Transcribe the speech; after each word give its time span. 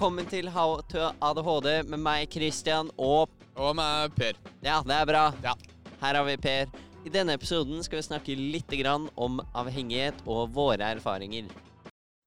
velkommen 0.00 0.24
til 0.32 0.48
How 0.48 0.78
to 0.88 1.10
ADHD 1.20 1.66
med 1.92 2.00
meg, 2.00 2.30
Christian, 2.32 2.88
og 2.96 3.28
Og 3.60 3.74
med 3.76 4.14
Per. 4.16 4.32
Ja, 4.64 4.78
det 4.80 4.94
er 4.96 5.04
bra. 5.04 5.24
Ja. 5.44 5.52
Her 6.00 6.16
har 6.16 6.24
vi 6.24 6.36
Per. 6.40 6.70
I 7.04 7.12
denne 7.12 7.34
episoden 7.36 7.82
skal 7.84 8.00
vi 8.00 8.06
snakke 8.06 8.36
litt 8.38 8.72
grann 8.80 9.10
om 9.20 9.42
avhengighet 9.52 10.22
og 10.24 10.54
våre 10.56 10.88
erfaringer. 10.96 11.50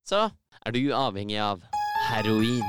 Så 0.05 0.19
er 0.29 0.71
du 0.75 0.91
avhengig 0.93 1.39
av 1.41 1.65
heroin? 2.11 2.61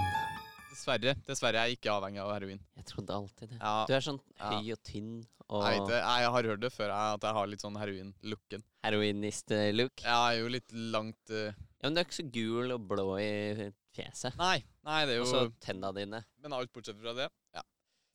Dessverre. 0.71 1.15
Dessverre 1.29 1.61
er 1.61 1.69
jeg 1.75 1.83
ikke 1.83 1.93
avhengig 1.99 2.25
av 2.25 2.33
heroin. 2.39 2.65
Jeg 2.81 2.89
trodde 2.89 3.13
alltid 3.21 3.53
det. 3.53 3.61
Ja, 3.61 3.85
Du 3.87 3.93
er 3.93 4.01
sånn 4.01 4.21
Ja. 4.41 4.51
høy 4.57 4.73
og 4.73 4.83
tynn 4.89 5.27
og 5.51 5.65
jeg, 5.69 5.81
vet 5.81 5.89
det. 5.89 6.01
jeg 6.01 6.31
har 6.33 6.43
hørt 6.49 6.61
det 6.61 6.73
før, 6.73 6.89
jeg, 6.89 7.15
at 7.15 7.21
jeg 7.29 7.33
har 7.35 7.47
litt 7.47 7.61
sånn 7.61 7.77
heroin-looken. 7.77 8.63
heroinist-look. 8.85 10.01
Jeg 10.01 10.33
er 10.33 10.41
jo 10.41 10.49
litt 10.49 10.73
langt 10.73 11.29
eh, 11.31 11.53
Ja, 11.53 11.91
men 11.91 11.95
du 11.95 12.01
er 12.01 12.05
ikke 12.05 12.23
så 12.25 12.31
gul 12.33 12.73
og 12.73 12.89
blå 12.89 13.19
i 13.21 13.71
fjeset. 13.95 14.33
Nei, 14.39 14.65
nei, 14.85 15.05
det 15.09 15.15
er 15.17 15.23
jo 15.23 15.29
så 15.31 15.47
tenna 15.65 15.93
dine. 15.97 16.21
Men 16.43 16.53
alt 16.57 16.73
bortsett 16.75 16.99
fra 17.01 17.15
det. 17.17 17.29
Ja. 17.57 17.63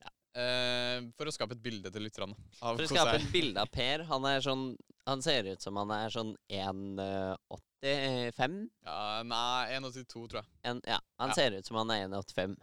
Ja. 0.04 0.10
Eh, 0.40 1.00
for 1.18 1.26
å 1.26 1.32
skape 1.34 1.56
et 1.56 1.62
bilde 1.64 1.90
til 1.92 2.02
lytterne. 2.06 2.36
av 2.62 2.76
For 2.76 2.84
å 2.84 2.86
hvordan 2.86 2.94
skape 2.94 3.16
jeg- 3.18 3.26
et 3.26 3.32
bilde 3.34 3.60
av 3.64 3.70
Per, 3.74 4.04
han 4.04 4.24
er 4.30 4.40
sånn 4.40 4.76
Han 5.06 5.22
ser 5.24 5.44
ut 5.48 5.62
som 5.62 5.76
han 5.80 5.90
er 5.90 6.08
sånn 6.12 6.34
1,85. 6.48 8.68
ja, 8.84 9.22
Nei, 9.24 9.72
1,82, 9.78 10.28
tror 10.28 10.42
jeg. 10.42 10.46
En, 10.64 10.80
ja, 10.86 10.98
han 11.18 11.28
Ja. 11.30 11.34
ser 11.34 11.50
ut 11.56 11.66
som 11.66 11.76
han 11.80 11.90
er 11.90 12.04
1,85. 12.06 12.56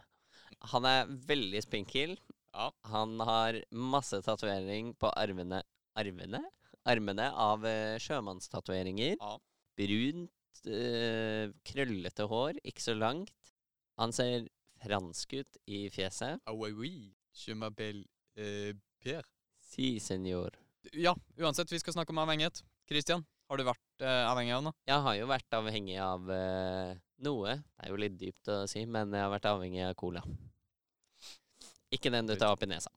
Han 0.72 0.84
er 0.86 1.06
veldig 1.06 1.62
spinkel. 1.62 2.16
Ja. 2.54 2.70
Han 2.84 3.18
har 3.20 3.60
masse 3.72 4.22
tatovering 4.22 4.94
på 4.96 5.12
armene 5.16 5.62
Armene? 5.98 6.40
Armene 6.86 7.32
av 7.34 7.64
uh, 7.64 7.98
sjømannstatoveringer. 7.98 9.16
Ja. 9.20 9.36
Brunt, 9.76 10.30
eh, 10.66 11.48
krøllete 11.66 12.26
hår, 12.30 12.54
ikke 12.64 12.80
så 12.82 12.94
langt. 12.96 13.30
Han 13.98 14.14
ser 14.14 14.48
fransk 14.82 15.32
ut 15.40 15.58
i 15.66 15.88
fjeset. 15.90 16.42
Ah, 16.46 16.54
oui, 16.54 16.72
oui. 16.72 16.92
Je 17.34 17.54
m'appelle 17.54 18.04
eh, 18.36 18.74
Pierre. 19.02 19.26
Si, 19.60 19.98
senor. 20.00 20.54
Ja, 20.92 21.16
uansett, 21.36 21.72
vi 21.72 21.80
skal 21.82 21.96
snakke 21.96 22.14
om 22.14 22.22
avhengighet. 22.22 22.62
Christian, 22.88 23.24
har 23.50 23.58
du 23.58 23.66
vært 23.66 24.04
eh, 24.04 24.22
avhengig 24.30 24.54
av 24.56 24.62
noe? 24.68 24.78
Jeg 24.88 25.04
har 25.06 25.18
jo 25.18 25.26
vært 25.30 25.58
avhengig 25.58 25.98
av 26.02 26.30
eh, 26.32 26.94
noe. 27.26 27.58
Det 27.58 27.86
er 27.86 27.92
jo 27.92 27.98
litt 28.00 28.20
dypt 28.20 28.52
å 28.54 28.62
si, 28.70 28.86
men 28.86 29.12
jeg 29.12 29.26
har 29.26 29.34
vært 29.34 29.50
avhengig 29.50 29.82
av 29.88 29.98
cola. 29.98 30.22
Ikke 31.94 32.12
den 32.14 32.28
du 32.28 32.36
tar 32.36 32.54
opp 32.54 32.62
i 32.62 32.70
nesa. 32.70 32.92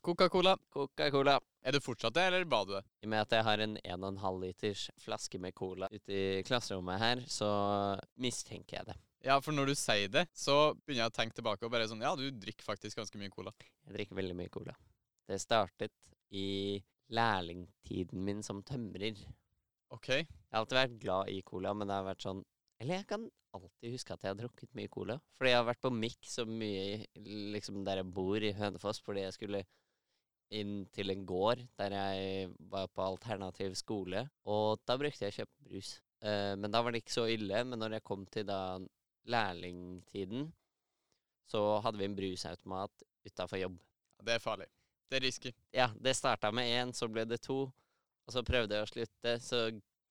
Coca-Cola. 0.00 0.58
Coca-Cola. 0.70 1.40
Er 1.62 1.72
du 1.72 1.80
fortsatt 1.80 2.14
det, 2.14 2.22
eller 2.22 2.44
ba 2.44 2.64
du 2.64 2.72
det? 2.74 2.82
I 3.02 3.06
og 3.06 3.10
med 3.12 3.20
at 3.22 3.34
jeg 3.34 3.44
har 3.44 3.62
en 3.62 3.76
1,5 3.78 4.40
liters 4.42 4.84
flaske 5.02 5.38
med 5.38 5.54
cola 5.54 5.88
ute 5.92 6.12
i 6.12 6.42
klasserommet 6.46 7.00
her, 7.02 7.22
så 7.28 7.48
mistenker 8.16 8.78
jeg 8.78 8.88
det. 8.90 8.96
Ja, 9.26 9.40
for 9.42 9.54
når 9.54 9.72
du 9.72 9.74
sier 9.78 10.10
det, 10.12 10.28
så 10.36 10.74
begynner 10.84 11.06
jeg 11.06 11.12
å 11.12 11.16
tenke 11.16 11.38
tilbake 11.38 11.66
og 11.66 11.72
bare 11.74 11.88
sånn 11.90 12.04
Ja, 12.04 12.14
du 12.18 12.28
drikker 12.30 12.66
faktisk 12.66 13.00
ganske 13.00 13.18
mye 13.18 13.32
cola. 13.32 13.52
Jeg 13.86 13.96
drikker 13.96 14.18
veldig 14.18 14.36
mye 14.38 14.52
cola. 14.52 14.76
Det 15.28 15.40
startet 15.42 16.14
i 16.30 16.78
lærlingtiden 17.12 18.22
min 18.24 18.44
som 18.46 18.62
tømrer. 18.62 19.18
OK. 19.94 20.08
Jeg 20.12 20.28
har 20.52 20.62
alltid 20.62 20.78
vært 20.78 21.00
glad 21.02 21.32
i 21.32 21.40
cola, 21.46 21.74
men 21.74 21.88
det 21.88 21.96
har 21.96 22.06
vært 22.06 22.24
sånn 22.26 22.44
Eller 22.78 23.00
jeg 23.00 23.08
kan 23.10 23.24
alltid 23.56 23.94
huske 23.96 24.14
at 24.14 24.22
jeg 24.22 24.30
har 24.30 24.38
drukket 24.38 24.76
mye 24.78 24.90
cola. 24.92 25.16
Fordi 25.34 25.50
jeg 25.50 25.58
har 25.58 25.66
vært 25.66 25.82
på 25.82 25.90
Mix 25.90 26.34
så 26.36 26.44
mye 26.46 27.00
liksom 27.56 27.82
der 27.86 28.02
jeg 28.02 28.12
bor 28.14 28.44
i 28.44 28.54
Hønefoss, 28.54 29.00
fordi 29.02 29.24
jeg 29.24 29.34
skulle 29.34 29.64
inn 30.54 30.84
til 30.94 31.12
en 31.12 31.24
gård 31.28 31.64
der 31.80 31.96
jeg 31.96 32.52
var 32.70 32.86
på 32.92 33.02
alternativ 33.04 33.74
skole. 33.80 34.22
Og 34.48 34.78
da 34.86 34.96
brukte 35.00 35.26
jeg 35.26 35.34
å 35.34 35.38
kjøpe 35.40 35.66
brus. 35.66 35.96
Uh, 36.22 36.54
men 36.60 36.70
da 36.70 36.82
var 36.82 36.94
det 36.94 37.02
ikke 37.02 37.16
så 37.18 37.26
ille. 37.30 37.64
Men 37.66 37.82
når 37.82 37.98
jeg 37.98 38.06
kom 38.06 38.24
til 38.30 38.46
da 38.48 38.60
lærlingtiden, 39.28 40.48
så 41.48 41.62
hadde 41.84 42.00
vi 42.00 42.08
en 42.08 42.16
brusautomat 42.16 43.04
utafor 43.26 43.60
jobb. 43.60 43.78
Det 44.24 44.34
er 44.34 44.42
farlig. 44.42 44.66
Det 45.08 45.16
er 45.16 45.24
risky. 45.24 45.52
Ja, 45.72 45.88
det 45.96 46.16
starta 46.16 46.50
med 46.52 46.68
én, 46.68 46.92
så 46.92 47.08
ble 47.08 47.24
det 47.24 47.40
to. 47.44 47.62
Og 48.28 48.34
så 48.34 48.42
prøvde 48.44 48.76
jeg 48.76 48.84
å 48.84 48.90
slutte, 48.90 49.36
så 49.40 49.62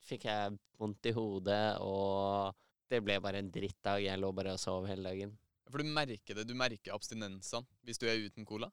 fikk 0.07 0.25
jeg 0.25 0.55
vondt 0.79 1.09
i 1.09 1.13
hodet, 1.13 1.77
og 1.83 2.55
det 2.89 3.03
ble 3.05 3.19
bare 3.21 3.43
en 3.43 3.51
drittdag. 3.53 4.01
Jeg 4.07 4.21
lå 4.21 4.31
bare 4.33 4.55
og 4.55 4.61
sov 4.61 4.87
hele 4.89 5.11
dagen. 5.11 5.35
For 5.67 5.83
du 5.83 5.91
merker 5.91 6.37
det. 6.37 6.47
Du 6.47 6.55
merker 6.57 6.95
abstinensene 6.95 7.67
hvis 7.85 7.99
du 8.01 8.07
er 8.07 8.23
uten 8.23 8.47
cola. 8.47 8.71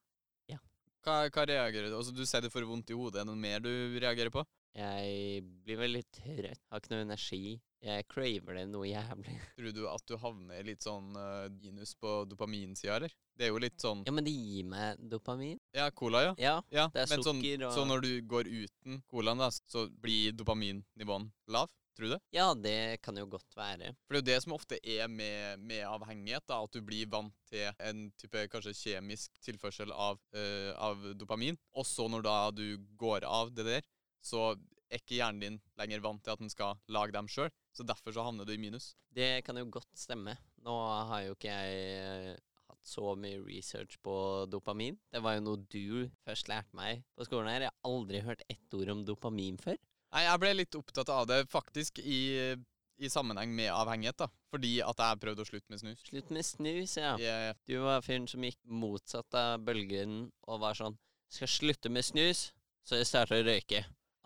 Hva, 1.04 1.28
hva 1.28 1.44
reagerer 1.48 1.90
du 1.92 1.98
Altså, 1.98 2.14
du 2.16 2.24
sier 2.26 2.44
du 2.44 2.50
får 2.52 2.64
vondt 2.68 2.90
i 2.90 2.96
hodet. 2.96 3.20
Er 3.20 3.26
det 3.26 3.30
noe 3.30 3.40
mer 3.40 3.60
du 3.64 3.70
reagerer 4.00 4.32
på? 4.32 4.44
Jeg 4.74 5.44
blir 5.62 5.78
veldig 5.78 6.02
trøtt, 6.16 6.60
har 6.72 6.80
ikke 6.82 6.90
noe 6.94 7.04
energi. 7.04 7.60
Jeg 7.84 8.06
craver 8.10 8.56
det 8.56 8.64
noe 8.72 8.88
jævlig. 8.88 9.34
Tror 9.58 9.74
du 9.76 9.82
at 9.90 10.06
du 10.08 10.16
havner 10.18 10.64
litt 10.66 10.82
sånn 10.82 11.12
uh, 11.14 11.44
minus 11.60 11.92
på 12.00 12.24
dopaminsida, 12.26 12.96
eller? 12.96 13.12
Det 13.36 13.46
er 13.46 13.52
jo 13.52 13.60
litt 13.62 13.76
sånn 13.82 14.02
Ja, 14.06 14.14
men 14.14 14.24
det 14.26 14.32
gir 14.34 14.66
meg 14.70 14.98
dopamin. 15.12 15.60
Ja, 15.76 15.90
cola, 15.94 16.24
ja. 16.24 16.34
Ja, 16.40 16.56
ja. 16.74 16.88
det 16.94 17.04
er 17.04 17.12
men 17.12 17.22
sånn, 17.22 17.42
sukker 17.42 17.66
og- 17.68 17.76
Så 17.76 17.84
når 17.86 18.02
du 18.06 18.10
går 18.30 18.50
uten 18.50 19.02
colaen, 19.10 19.44
da, 19.44 19.50
så 19.52 19.86
blir 20.02 20.32
dopaminnivåen 20.32 21.28
lav? 21.54 21.70
Tror 21.94 22.08
du 22.08 22.12
det? 22.16 22.20
ja, 22.34 22.48
det 22.58 23.00
kan 23.06 23.16
jo 23.18 23.26
godt 23.30 23.54
være. 23.54 23.92
For 24.02 24.16
det 24.16 24.18
er 24.18 24.22
jo 24.22 24.28
det 24.32 24.38
som 24.42 24.54
ofte 24.56 24.78
er 24.82 25.06
med, 25.06 25.60
med 25.62 25.84
avhengighet, 25.86 26.42
da, 26.50 26.58
at 26.64 26.74
du 26.74 26.82
blir 26.82 27.10
vant 27.10 27.34
til 27.46 27.68
en 27.78 28.08
type 28.18 28.46
kanskje 28.50 28.74
kjemisk 28.74 29.38
tilførsel 29.44 29.94
av, 29.94 30.18
øh, 30.34 30.72
av 30.74 31.04
dopamin. 31.14 31.58
Og 31.78 31.86
så 31.86 32.08
når 32.10 32.26
da 32.26 32.38
du 32.50 32.66
går 32.98 33.26
av 33.28 33.54
det 33.54 33.68
der, 33.68 33.86
så 34.24 34.54
er 34.90 34.98
ikke 34.98 35.20
hjernen 35.20 35.42
din 35.42 35.60
lenger 35.78 36.02
vant 36.04 36.24
til 36.24 36.34
at 36.34 36.42
den 36.42 36.50
skal 36.52 36.80
lage 36.92 37.14
dem 37.14 37.30
sjøl. 37.30 37.52
Så 37.74 37.86
derfor 37.86 38.14
så 38.14 38.26
havner 38.26 38.46
du 38.46 38.54
i 38.54 38.60
minus. 38.60 38.92
Det 39.14 39.44
kan 39.46 39.58
jo 39.58 39.68
godt 39.70 39.94
stemme. 39.98 40.36
Nå 40.66 40.74
har 41.10 41.24
jo 41.28 41.38
ikke 41.38 41.54
jeg 41.54 41.88
eh, 41.94 42.42
hatt 42.70 42.86
så 42.88 43.14
mye 43.18 43.40
research 43.42 43.98
på 44.02 44.14
dopamin. 44.50 44.98
Det 45.12 45.22
var 45.22 45.38
jo 45.38 45.46
noe 45.46 45.64
du 45.70 46.10
først 46.26 46.50
lærte 46.50 46.74
meg 46.78 47.04
på 47.14 47.26
skolen 47.26 47.50
her. 47.52 47.66
Jeg 47.66 47.74
har 47.74 47.90
aldri 47.90 48.22
hørt 48.26 48.46
ett 48.50 48.78
ord 48.78 48.94
om 48.94 49.04
dopamin 49.06 49.58
før. 49.62 49.78
Nei, 50.14 50.22
jeg 50.28 50.40
ble 50.44 50.52
litt 50.54 50.76
opptatt 50.78 51.10
av 51.10 51.26
det 51.26 51.40
faktisk 51.50 51.98
i, 51.98 52.54
i 53.02 53.10
sammenheng 53.10 53.50
med 53.56 53.72
avhengighet, 53.74 54.20
da. 54.22 54.28
Fordi 54.54 54.76
at 54.86 55.00
jeg 55.02 55.20
prøvde 55.24 55.42
å 55.42 55.48
slutte 55.48 55.74
med 55.74 55.80
snus. 55.82 56.04
Slutt 56.06 56.30
med 56.30 56.46
snus, 56.46 56.94
ja. 57.00 57.16
Yeah. 57.18 57.56
Du 57.66 57.80
var 57.82 58.04
fyren 58.06 58.28
som 58.30 58.44
gikk 58.46 58.60
motsatt 58.62 59.34
av 59.34 59.64
bølgen 59.66 60.28
og 60.46 60.62
var 60.62 60.78
sånn 60.78 60.94
Skal 61.34 61.50
slutte 61.50 61.90
med 61.90 62.06
snus, 62.06 62.52
så 62.86 63.00
jeg 63.00 63.08
starter 63.10 63.40
å 63.42 63.46
røyke. 63.48 63.80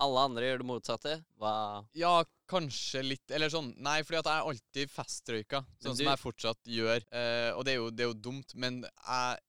Alle 0.04 0.24
andre 0.28 0.44
gjør 0.44 0.60
det 0.60 0.66
motsatte. 0.68 1.14
Hva 1.40 1.52
ja, 1.96 2.12
kanskje 2.50 3.00
litt 3.02 3.32
Eller 3.34 3.50
sånn 3.50 3.72
Nei, 3.82 3.96
fordi 4.06 4.20
at 4.20 4.28
jeg 4.28 4.50
alltid 4.52 4.92
festrøyka, 4.92 5.62
sånn 5.80 5.96
du- 5.96 6.02
som 6.02 6.12
jeg 6.12 6.20
fortsatt 6.20 6.68
gjør. 6.68 7.00
Eh, 7.08 7.50
og 7.56 7.64
det 7.64 7.72
er, 7.72 7.80
jo, 7.80 7.88
det 7.90 8.04
er 8.04 8.12
jo 8.12 8.18
dumt, 8.28 8.52
men 8.54 8.82
jeg 8.84 9.40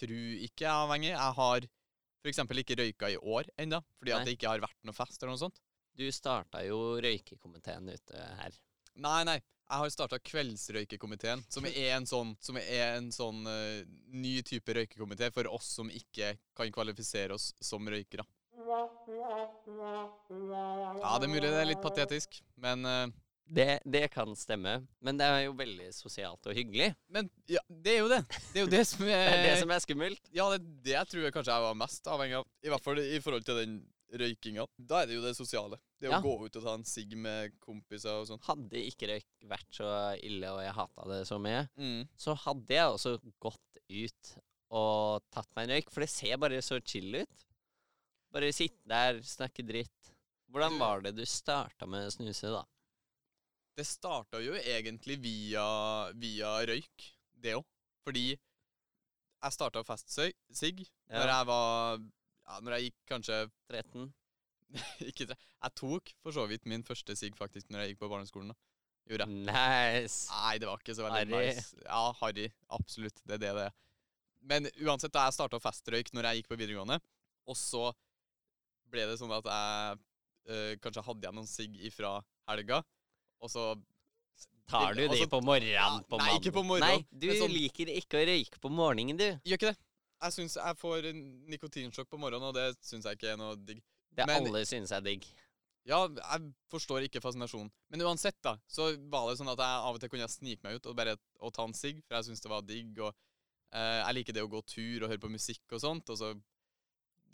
tror 0.00 0.16
ikke 0.48 0.64
jeg 0.64 0.72
er 0.72 0.80
avhengig. 0.88 1.12
Jeg 1.12 1.38
har 1.42 1.68
f.eks. 2.24 2.38
ikke 2.64 2.80
røyka 2.80 3.12
i 3.12 3.20
år 3.20 3.52
ennå, 3.60 3.84
fordi 4.00 4.10
Nei. 4.14 4.18
at 4.18 4.26
det 4.26 4.38
ikke 4.38 4.48
har 4.48 4.64
vært 4.64 4.80
noe 4.88 4.96
fest 4.96 5.20
eller 5.20 5.34
noe 5.36 5.44
sånt. 5.44 5.60
Du 5.94 6.06
starta 6.12 6.64
jo 6.66 7.00
røykekomiteen 7.02 7.88
ute 7.92 8.22
her. 8.40 8.54
Nei, 8.94 9.20
nei. 9.26 9.40
Jeg 9.64 9.80
har 9.80 9.90
starta 9.94 10.18
Kveldsrøykekomiteen, 10.20 11.40
som 11.48 11.64
er 11.66 11.94
en 11.96 12.04
sånn, 12.06 12.34
som 12.42 12.58
er 12.60 12.98
en 12.98 13.06
sånn 13.14 13.46
uh, 13.48 13.80
ny 14.12 14.36
type 14.44 14.74
røykekomité 14.76 15.30
for 15.32 15.48
oss 15.54 15.70
som 15.78 15.88
ikke 15.90 16.34
kan 16.56 16.72
kvalifisere 16.74 17.34
oss 17.34 17.54
som 17.64 17.88
røykere. 17.88 18.26
Ja, 18.60 18.88
det 21.18 21.26
er 21.26 21.32
mulig 21.32 21.48
det 21.48 21.60
er 21.62 21.70
litt 21.70 21.82
patetisk, 21.84 22.42
men 22.60 22.84
uh, 22.84 23.06
Det, 23.44 23.80
det 23.84 24.06
kan 24.12 24.36
stemme, 24.36 24.78
men 25.04 25.18
det 25.20 25.26
er 25.30 25.40
jo 25.46 25.56
veldig 25.56 25.90
sosialt 25.96 26.46
og 26.48 26.56
hyggelig. 26.56 26.92
Men 27.12 27.28
ja, 27.50 27.60
det 27.68 27.96
er 27.96 28.00
jo 28.02 28.12
det. 28.12 28.20
Det 28.52 28.60
er 28.60 28.64
jo 28.66 28.72
det 28.72 28.84
som 28.88 29.04
er 29.08 29.26
Det 29.30 29.40
er 29.40 29.48
det 29.48 29.58
som 29.64 29.74
er 29.74 29.82
skummelt. 29.84 30.30
Ja, 30.32 30.46
det 30.54 30.62
det 30.84 31.08
tror 31.08 31.26
jeg 31.26 31.34
kanskje 31.34 31.56
jeg 31.56 31.66
var 31.70 31.82
mest 31.86 32.08
avhengig 32.08 32.38
av. 32.42 32.48
I 32.64 32.72
hvert 32.72 32.84
fall 32.84 33.00
i 33.00 33.20
forhold 33.24 33.44
til 33.48 33.60
den 33.62 33.76
røykinga. 34.20 34.64
Da 34.78 35.02
er 35.02 35.06
det 35.10 35.16
jo 35.18 35.22
det 35.24 35.34
sosiale. 35.36 35.78
Det 36.00 36.10
å 36.12 36.20
gå 36.22 36.34
ut 36.46 36.56
og 36.56 36.62
ta 36.64 36.74
en 36.74 36.84
sigg 36.84 37.14
med 37.16 37.54
kompiser 37.64 38.20
og 38.20 38.26
sånn. 38.28 38.42
Hadde 38.46 38.80
ikke 38.90 39.08
røyk 39.10 39.46
vært 39.50 39.70
så 39.78 39.88
ille, 40.22 40.50
og 40.52 40.60
jeg 40.64 40.74
hata 40.76 41.06
det 41.10 41.20
så 41.28 41.38
mye, 41.40 41.68
Mm. 41.76 42.08
så 42.16 42.34
hadde 42.36 42.68
jeg 42.74 42.86
også 42.92 43.14
gått 43.40 43.80
ut 43.88 44.34
og 44.70 45.22
tatt 45.30 45.48
meg 45.56 45.68
en 45.68 45.74
røyk, 45.76 45.90
for 45.90 46.00
det 46.00 46.10
ser 46.10 46.36
bare 46.36 46.60
så 46.62 46.80
chill 46.84 47.14
ut. 47.22 47.44
Bare 48.32 48.52
sitte 48.52 48.82
der, 48.90 49.20
snakke 49.22 49.62
dritt. 49.66 50.10
Hvordan 50.50 50.78
var 50.78 51.00
det 51.02 51.14
du 51.16 51.24
starta 51.24 51.86
med 51.86 52.06
å 52.08 52.10
snuse, 52.14 52.50
da? 52.50 52.64
Det 53.76 53.86
starta 53.86 54.38
jo 54.42 54.52
egentlig 54.54 55.16
via, 55.22 56.10
via 56.14 56.58
røyk, 56.66 57.08
det 57.42 57.54
òg. 57.58 57.64
Fordi 58.04 58.26
jeg 58.36 59.52
starta 59.52 59.82
festsigg 59.84 60.84
Ja. 61.10 61.18
når 61.18 61.26
jeg 61.32 61.46
var 61.46 61.98
ja, 62.48 62.60
Når 62.60 62.76
jeg 62.76 62.90
gikk 62.90 62.98
kanskje 63.10 63.38
13? 63.72 64.12
ikke 65.10 65.26
tre, 65.30 65.36
Jeg 65.62 65.74
tok 65.80 66.12
for 66.22 66.34
så 66.36 66.46
vidt 66.50 66.66
min 66.70 66.82
første 66.86 67.16
sigg 67.18 67.36
faktisk 67.38 67.70
når 67.70 67.84
jeg 67.84 67.94
gikk 67.94 68.02
på 68.04 68.10
barneskolen. 68.12 68.52
da. 68.52 68.58
Gjorde 69.08 69.26
jeg. 69.28 69.40
Nice! 69.46 70.30
Nei, 70.32 70.54
det 70.62 70.68
var 70.68 70.80
ikke 70.80 70.94
så 70.96 71.04
veldig 71.04 71.20
Harry. 71.36 71.48
nice. 71.52 71.76
Ja, 71.84 72.04
harry. 72.22 72.46
Absolutt. 72.72 73.18
Det 73.24 73.36
er 73.36 73.42
det 73.42 73.52
det 73.58 73.66
er. 73.68 73.74
Men 74.44 74.68
uansett, 74.84 75.12
da 75.12 75.26
jeg 75.28 75.36
starta 75.36 75.60
festrøyk 75.60 76.10
når 76.16 76.28
jeg 76.30 76.40
gikk 76.42 76.50
på 76.52 76.58
videregående, 76.60 76.98
og 77.48 77.56
så 77.56 77.90
ble 78.92 79.04
det 79.08 79.16
sånn 79.20 79.32
at 79.36 79.48
jeg 79.48 79.98
øh, 80.52 80.72
kanskje 80.84 81.04
hadde 81.06 81.24
igjen 81.26 81.38
noen 81.40 81.48
sigg 81.50 81.76
ifra 81.88 82.16
helga, 82.50 82.82
og 83.40 83.52
så 83.52 83.72
Tar 84.64 84.94
du 84.96 85.02
de 85.12 85.26
på 85.28 85.38
morgenen 85.44 86.00
på 86.08 86.16
nei, 86.16 86.30
ikke 86.38 86.52
på 86.56 86.62
morgenen, 86.64 87.02
Nei, 87.04 87.20
du 87.20 87.26
sånn- 87.36 87.52
liker 87.52 87.90
ikke 87.92 88.16
å 88.22 88.28
røyke 88.30 88.60
på 88.62 88.70
morgenen, 88.72 89.18
du. 89.20 89.26
Gjør 89.44 89.58
ikke 89.60 89.72
det. 89.74 89.76
Jeg 90.24 90.32
syns 90.32 90.54
jeg 90.56 90.76
får 90.80 91.08
nikotinsjokk 91.52 92.08
på 92.08 92.18
morgenen, 92.20 92.48
og 92.48 92.54
det 92.56 92.70
syns 92.84 93.04
jeg 93.04 93.18
ikke 93.18 93.34
er 93.34 93.40
noe 93.40 93.56
digg. 93.60 93.82
Det 94.14 94.26
Men- 94.26 94.46
alle 94.46 94.64
synes 94.64 94.92
er 94.92 95.02
digg. 95.04 95.26
Ja, 95.84 96.06
jeg 96.08 96.54
forstår 96.72 97.04
ikke 97.04 97.20
fascinasjonen. 97.20 97.70
Men 97.90 98.00
uansett, 98.00 98.40
da, 98.40 98.56
så 98.66 98.86
var 99.10 99.28
det 99.28 99.36
sånn 99.38 99.52
at 99.52 99.58
jeg 99.60 99.82
av 99.84 99.94
og 99.94 100.00
til 100.00 100.08
kunne 100.08 100.28
snike 100.32 100.62
meg 100.64 100.76
ut 100.78 100.86
og 100.86 100.96
bare 100.96 101.16
og 101.40 101.52
ta 101.52 101.64
en 101.64 101.74
sigg, 101.74 102.00
for 102.06 102.16
jeg 102.16 102.24
syns 102.30 102.40
det 102.40 102.48
var 102.48 102.62
digg. 102.62 102.98
Og 103.04 103.12
eh, 103.72 104.00
jeg 104.00 104.14
liker 104.14 104.32
det 104.32 104.44
å 104.46 104.48
gå 104.48 104.62
tur 104.64 105.04
og 105.04 105.10
høre 105.10 105.20
på 105.20 105.28
musikk 105.28 105.60
og 105.72 105.80
sånt. 105.80 106.08
Og 106.08 106.16
så 106.16 106.32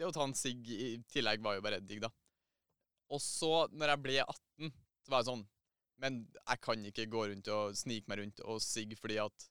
Det 0.01 0.07
å 0.09 0.13
ta 0.13 0.25
en 0.25 0.35
sigg 0.35 0.67
i 0.67 0.97
tillegg 1.13 1.43
var 1.45 1.55
jo 1.59 1.61
bare 1.61 1.79
digg, 1.85 2.01
da. 2.01 2.09
Og 3.11 3.21
så, 3.21 3.69
når 3.71 3.89
jeg 3.93 4.03
ble 4.03 4.19
18, 4.25 4.73
så 5.05 5.11
var 5.11 5.21
jeg 5.21 5.29
sånn 5.31 5.47
Men 6.01 6.27
jeg 6.49 6.61
kan 6.63 6.85
ikke 6.89 7.11
gå 7.13 7.27
rundt 7.29 7.49
og 7.53 7.75
snike 7.77 8.09
meg 8.09 8.19
rundt 8.23 8.41
og 8.49 8.63
sigge 8.65 8.97
fordi 8.97 9.19
at 9.21 9.49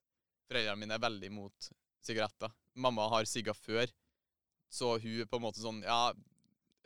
foreldrene 0.50 0.80
mine 0.82 0.96
er 0.98 1.04
veldig 1.04 1.28
imot 1.30 1.68
sigaretter. 2.06 2.52
Mamma 2.80 3.08
har 3.12 3.28
sigga 3.30 3.54
før, 3.58 3.90
så 4.72 4.94
hun 5.02 5.22
er 5.24 5.28
på 5.30 5.40
en 5.40 5.44
måte 5.48 5.62
sånn 5.64 5.82
Ja, 5.84 6.14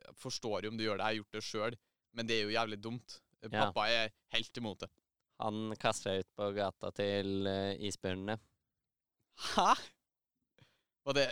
jeg 0.04 0.16
forstår 0.20 0.66
jo 0.66 0.72
om 0.74 0.78
du 0.80 0.86
gjør 0.86 0.98
det, 1.00 1.04
jeg 1.04 1.10
har 1.12 1.20
gjort 1.22 1.38
det 1.38 1.44
sjøl, 1.48 1.78
men 2.14 2.28
det 2.30 2.38
er 2.40 2.44
jo 2.48 2.56
jævlig 2.56 2.80
dumt. 2.82 3.20
Ja. 3.44 3.50
Pappa 3.68 3.88
er 3.92 4.12
helt 4.36 4.58
imot 4.62 4.86
det. 4.86 4.90
Han 5.44 5.74
deg 5.76 6.22
ut 6.24 6.30
på 6.38 6.50
gata 6.56 6.92
til 6.96 7.48
uh, 7.50 7.74
isbjørnene. 7.84 8.38
Hæ? 9.54 9.74
Var 11.04 11.18
det 11.18 11.26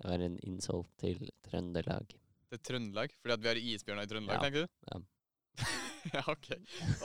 Det 0.00 0.08
var 0.10 0.24
en 0.26 0.36
insult 0.44 0.90
til 1.00 1.30
Trøndelag. 1.46 2.12
til 2.50 2.58
Trøndelag? 2.66 3.14
Fordi 3.22 3.32
at 3.32 3.42
vi 3.42 3.48
har 3.48 3.60
isbjørner 3.60 4.02
i 4.02 4.10
Trøndelag, 4.10 4.36
Ja. 4.36 4.42
tenker 4.42 4.66
du? 4.66 4.68
Ja. 4.90 5.00
ja, 6.14 6.22
OK. 6.32 6.48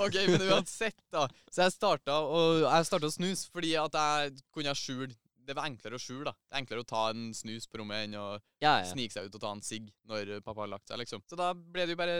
Ok, 0.05 0.15
Men 0.27 0.41
uansett, 0.49 0.99
da. 1.11 1.27
Så 1.51 1.65
jeg 1.65 1.75
starta 1.75 2.17
å, 2.23 2.41
jeg 2.65 2.87
starta 2.89 3.07
å 3.07 3.15
snuse 3.15 3.49
fordi 3.51 3.75
at 3.79 3.93
jeg 3.99 4.35
kunne 4.55 4.75
skjule 4.75 5.15
Det 5.45 5.55
var 5.57 5.69
enklere 5.69 5.99
å 5.99 6.01
skjule, 6.01 6.25
da. 6.29 6.33
Det 6.49 6.55
er 6.57 6.63
enklere 6.63 6.83
å 6.83 6.87
ta 6.89 7.03
en 7.13 7.29
snus 7.37 7.67
på 7.69 7.79
rommet 7.81 8.07
enn 8.07 8.17
å 8.19 8.25
Ja, 8.63 8.79
ja. 8.81 8.89
snike 8.89 9.13
seg 9.13 9.27
ut 9.29 9.37
og 9.37 9.43
ta 9.43 9.51
en 9.55 9.63
sigg 9.65 9.91
når 10.09 10.39
pappa 10.45 10.65
har 10.65 10.71
lagt 10.73 10.89
seg, 10.89 10.99
liksom. 11.03 11.23
Så 11.29 11.37
da 11.39 11.53
ble 11.53 11.85
det 11.85 11.95
jo 11.95 12.01
bare 12.01 12.17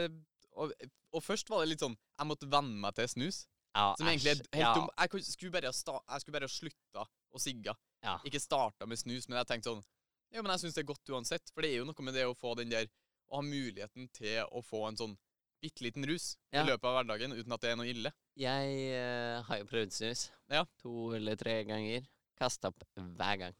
og, 0.56 0.72
og 1.12 1.22
først 1.24 1.50
var 1.52 1.62
det 1.62 1.74
litt 1.74 1.84
sånn 1.84 1.96
Jeg 1.96 2.28
måtte 2.30 2.48
venne 2.48 2.78
meg 2.80 2.94
til 2.96 3.08
snus. 3.12 3.42
ja 3.76 3.90
Som 3.98 4.08
egentlig 4.08 4.32
er 4.32 4.40
helt 4.40 4.62
ja. 4.62 4.72
dum. 4.78 4.88
Jeg, 4.96 5.26
skulle 5.34 5.52
bare 5.52 6.48
ha 6.48 6.52
slutta 6.52 7.04
å 7.06 7.42
sigge. 7.42 7.74
Ja. 8.04 8.16
Ikke 8.24 8.40
starta 8.40 8.88
med 8.88 9.00
snus, 9.00 9.28
men 9.28 9.40
jeg 9.40 9.50
tenkte 9.50 9.72
sånn 9.74 9.84
Jo, 10.32 10.42
men 10.42 10.52
jeg 10.54 10.64
syns 10.64 10.76
det 10.78 10.84
er 10.84 10.90
godt 10.92 11.12
uansett. 11.12 11.52
For 11.52 11.64
det 11.64 11.72
er 11.74 11.82
jo 11.82 11.88
noe 11.88 12.06
med 12.08 12.16
det 12.16 12.26
å 12.28 12.36
få 12.36 12.54
den 12.58 12.72
der 12.72 12.88
Å 13.28 13.40
ha 13.40 13.44
muligheten 13.44 14.08
til 14.14 14.44
å 14.54 14.62
få 14.64 14.86
en 14.88 14.98
sånn 15.00 15.16
bitte 15.62 15.82
liten 15.86 16.04
rus 16.06 16.36
Ja. 16.52 16.62
i 16.62 16.66
løpet 16.68 16.84
av 16.84 16.98
hverdagen 16.98 17.32
uten 17.32 17.52
at 17.56 17.62
det 17.64 17.70
er 17.72 17.78
noe 17.80 17.88
ille. 17.90 18.12
Jeg 18.36 18.74
uh, 18.92 19.40
har 19.48 19.62
jo 19.62 19.68
prøvd 19.70 19.94
snus. 19.96 20.26
Ja. 20.52 20.66
To 20.82 21.14
eller 21.16 21.38
tre 21.40 21.62
ganger. 21.64 22.04
Kasta 22.36 22.72
opp 22.72 22.84
hver 22.96 23.40
gang. 23.40 23.56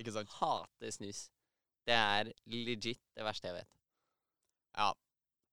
Ikke 0.00 0.14
sant? 0.14 0.32
Hater 0.40 0.94
snus. 0.94 1.26
Det 1.86 1.94
er 1.94 2.32
legit 2.46 3.00
det 3.16 3.26
verste 3.26 3.50
jeg 3.50 3.60
vet. 3.60 3.70
Ja. 4.78 4.92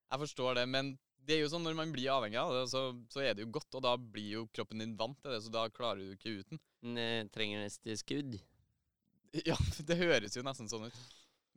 Jeg 0.10 0.22
forstår 0.24 0.58
det, 0.58 0.66
men 0.70 0.96
det 1.28 1.36
er 1.36 1.44
jo 1.44 1.52
sånn 1.52 1.66
når 1.68 1.76
man 1.78 1.92
blir 1.94 2.10
avhengig 2.10 2.40
av 2.42 2.54
det, 2.56 2.64
så, 2.72 2.82
så 3.14 3.22
er 3.22 3.36
det 3.38 3.44
jo 3.44 3.52
godt, 3.60 3.76
og 3.78 3.84
da 3.86 3.94
blir 4.00 4.40
jo 4.40 4.48
kroppen 4.56 4.82
din 4.82 4.96
vant 4.98 5.18
til 5.22 5.36
det, 5.36 5.42
så 5.46 5.52
da 5.54 5.68
klarer 5.70 6.02
du 6.02 6.16
ikke 6.16 6.40
uten. 6.42 6.62
Men 6.82 7.02
eh, 7.02 7.30
trenger 7.34 7.66
neste 7.66 7.98
skudd. 8.02 8.40
Ja, 9.46 9.54
det 9.86 9.94
høres 10.00 10.34
jo 10.34 10.42
nesten 10.42 10.66
sånn 10.72 10.88
ut. 10.88 10.96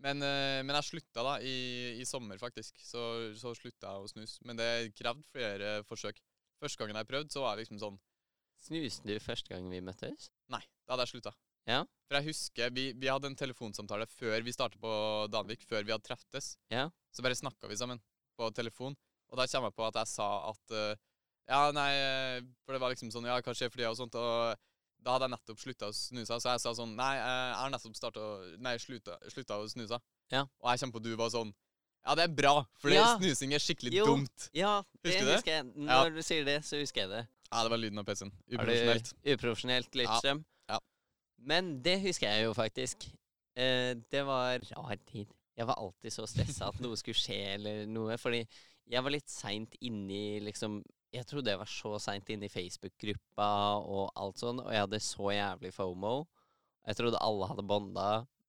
Men, 0.05 0.21
eh, 0.27 0.59
men 0.61 0.77
jeg 0.77 0.91
slutta 0.91 1.23
da 1.25 1.39
i, 1.41 1.55
i 2.03 2.05
sommer, 2.05 2.37
faktisk. 2.37 2.77
Så, 2.85 3.01
så 3.41 3.55
slutta 3.57 3.95
jeg 3.95 4.05
å 4.05 4.11
snuse. 4.11 4.43
Men 4.45 4.59
det 4.61 4.69
krevde 4.99 5.25
flere 5.31 5.71
forsøk. 5.89 6.21
Første 6.61 6.83
gangen 6.83 7.01
jeg 7.01 7.09
prøvde, 7.09 7.33
så 7.33 7.47
var 7.47 7.57
jeg 7.57 7.65
liksom 7.65 7.81
sånn 7.81 7.97
Snuste 8.63 9.09
du 9.09 9.17
første 9.23 9.51
gang 9.53 9.67
vi 9.71 9.81
møttes? 9.83 10.29
Nei, 10.53 10.63
da 10.87 10.95
hadde 10.95 11.07
jeg 11.09 11.17
slutta. 11.17 11.33
Ja. 11.67 11.81
For 12.09 12.19
jeg 12.19 12.29
husker 12.33 12.73
vi, 12.75 12.89
vi 12.99 13.11
hadde 13.11 13.29
en 13.31 13.39
telefonsamtale 13.39 14.07
før 14.11 14.43
vi 14.47 14.55
startet 14.55 14.81
på 14.83 14.93
Danvik, 15.33 15.65
før 15.69 15.85
vi 15.87 15.95
hadde 15.95 16.07
treftes. 16.07 16.57
Ja. 16.71 16.89
Så 17.15 17.23
bare 17.27 17.39
snakka 17.39 17.71
vi 17.71 17.79
sammen 17.79 18.01
på 18.39 18.51
telefon. 18.55 18.97
Og 19.33 19.39
da 19.41 19.47
kommer 19.49 19.71
jeg 19.71 19.79
på 19.79 19.87
at 19.89 19.99
jeg 20.03 20.11
sa 20.13 20.29
at 20.51 20.75
uh, 20.77 20.93
Ja, 21.49 21.63
nei 21.75 21.89
eh, 21.97 22.43
For 22.63 22.75
det 22.77 22.81
var 22.83 22.93
liksom 22.93 23.09
sånn 23.11 23.25
Ja, 23.27 23.39
hva 23.41 23.55
skjer 23.57 23.71
for 23.73 23.81
det, 23.81 23.89
og 23.89 23.97
sånt. 23.99 24.15
Og 24.15 24.61
da 25.03 25.15
hadde 25.17 25.27
jeg 25.27 25.33
nettopp 25.33 25.63
slutta 25.63 25.89
å 25.89 25.95
snuse, 25.97 26.37
så 26.39 26.53
jeg 26.53 26.63
sa 26.63 26.75
sånn 26.77 26.93
Nei, 26.99 27.15
eh, 27.17 27.47
jeg 27.49 27.59
har 27.63 27.73
nettopp 27.73 27.97
starta 27.99 28.27
Nei, 28.63 28.75
slutta, 28.83 29.17
slutta 29.33 29.59
å 29.59 29.67
snuse. 29.73 29.99
Ja. 30.35 30.45
Og 30.61 30.69
jeg 30.71 30.83
kommer 30.85 30.99
på 30.99 31.03
at 31.03 31.09
du 31.09 31.17
var 31.19 31.33
sånn 31.35 31.55
Ja, 32.03 32.17
det 32.19 32.27
er 32.29 32.35
bra, 32.43 32.55
for 32.83 32.93
Ja. 32.93 33.15
snusing 33.17 33.55
er 33.57 33.63
skikkelig 33.63 33.95
Jo. 34.03 34.07
dumt. 34.13 34.49
Ja, 34.53 34.83
det 35.03 35.13
Husker 35.15 35.25
det? 35.27 35.35
husker 35.39 35.53
jeg. 35.57 35.67
Ja. 35.87 35.99
Når 36.03 36.15
du 36.19 36.23
sier 36.27 36.45
det, 36.45 36.59
så 36.67 36.81
husker 36.83 37.07
jeg 37.07 37.11
det. 37.15 37.25
Ja, 37.53 37.63
det 37.63 37.71
var 37.75 37.81
lyden 37.81 38.01
av 38.01 38.09
PC-en. 38.09 38.33
Uprofesjonelt. 38.49 39.13
Uprofesjonelt 39.35 39.99
Lidstrøm. 40.01 40.43
Ja. 40.73 40.79
Men 41.53 41.75
det 41.85 41.99
husker 42.07 42.33
jeg 42.33 42.47
jo 42.47 42.55
faktisk. 42.57 43.05
Eh, 43.55 43.93
det 44.11 44.23
var 44.25 44.63
rar 44.73 44.97
tid. 45.05 45.29
Jeg 45.53 45.69
var 45.69 45.77
alltid 45.77 46.15
så 46.15 46.25
stressa 46.27 46.71
at 46.73 46.81
noe 46.81 46.97
skulle 46.97 47.19
skje 47.19 47.41
eller 47.59 47.85
noe. 47.91 48.17
Fordi 48.21 48.41
jeg 48.89 49.05
var 49.05 49.15
litt 49.15 49.31
seint 49.31 49.77
inni 49.85 50.41
liksom 50.43 50.81
Jeg 51.13 51.27
trodde 51.29 51.53
jeg 51.53 51.61
var 51.61 51.69
så 51.69 51.99
seint 52.01 52.31
inni 52.33 52.49
Facebook-gruppa 52.49 53.47
og 53.85 54.15
alt 54.17 54.39
sånn, 54.41 54.63
og 54.63 54.71
jeg 54.73 54.81
hadde 54.81 55.01
så 55.05 55.27
jævlig 55.35 55.75
FOMO. 55.77 56.13
Jeg 56.89 56.97
trodde 56.97 57.21
alle 57.21 57.49
hadde 57.51 57.65
bonda, 57.69 58.07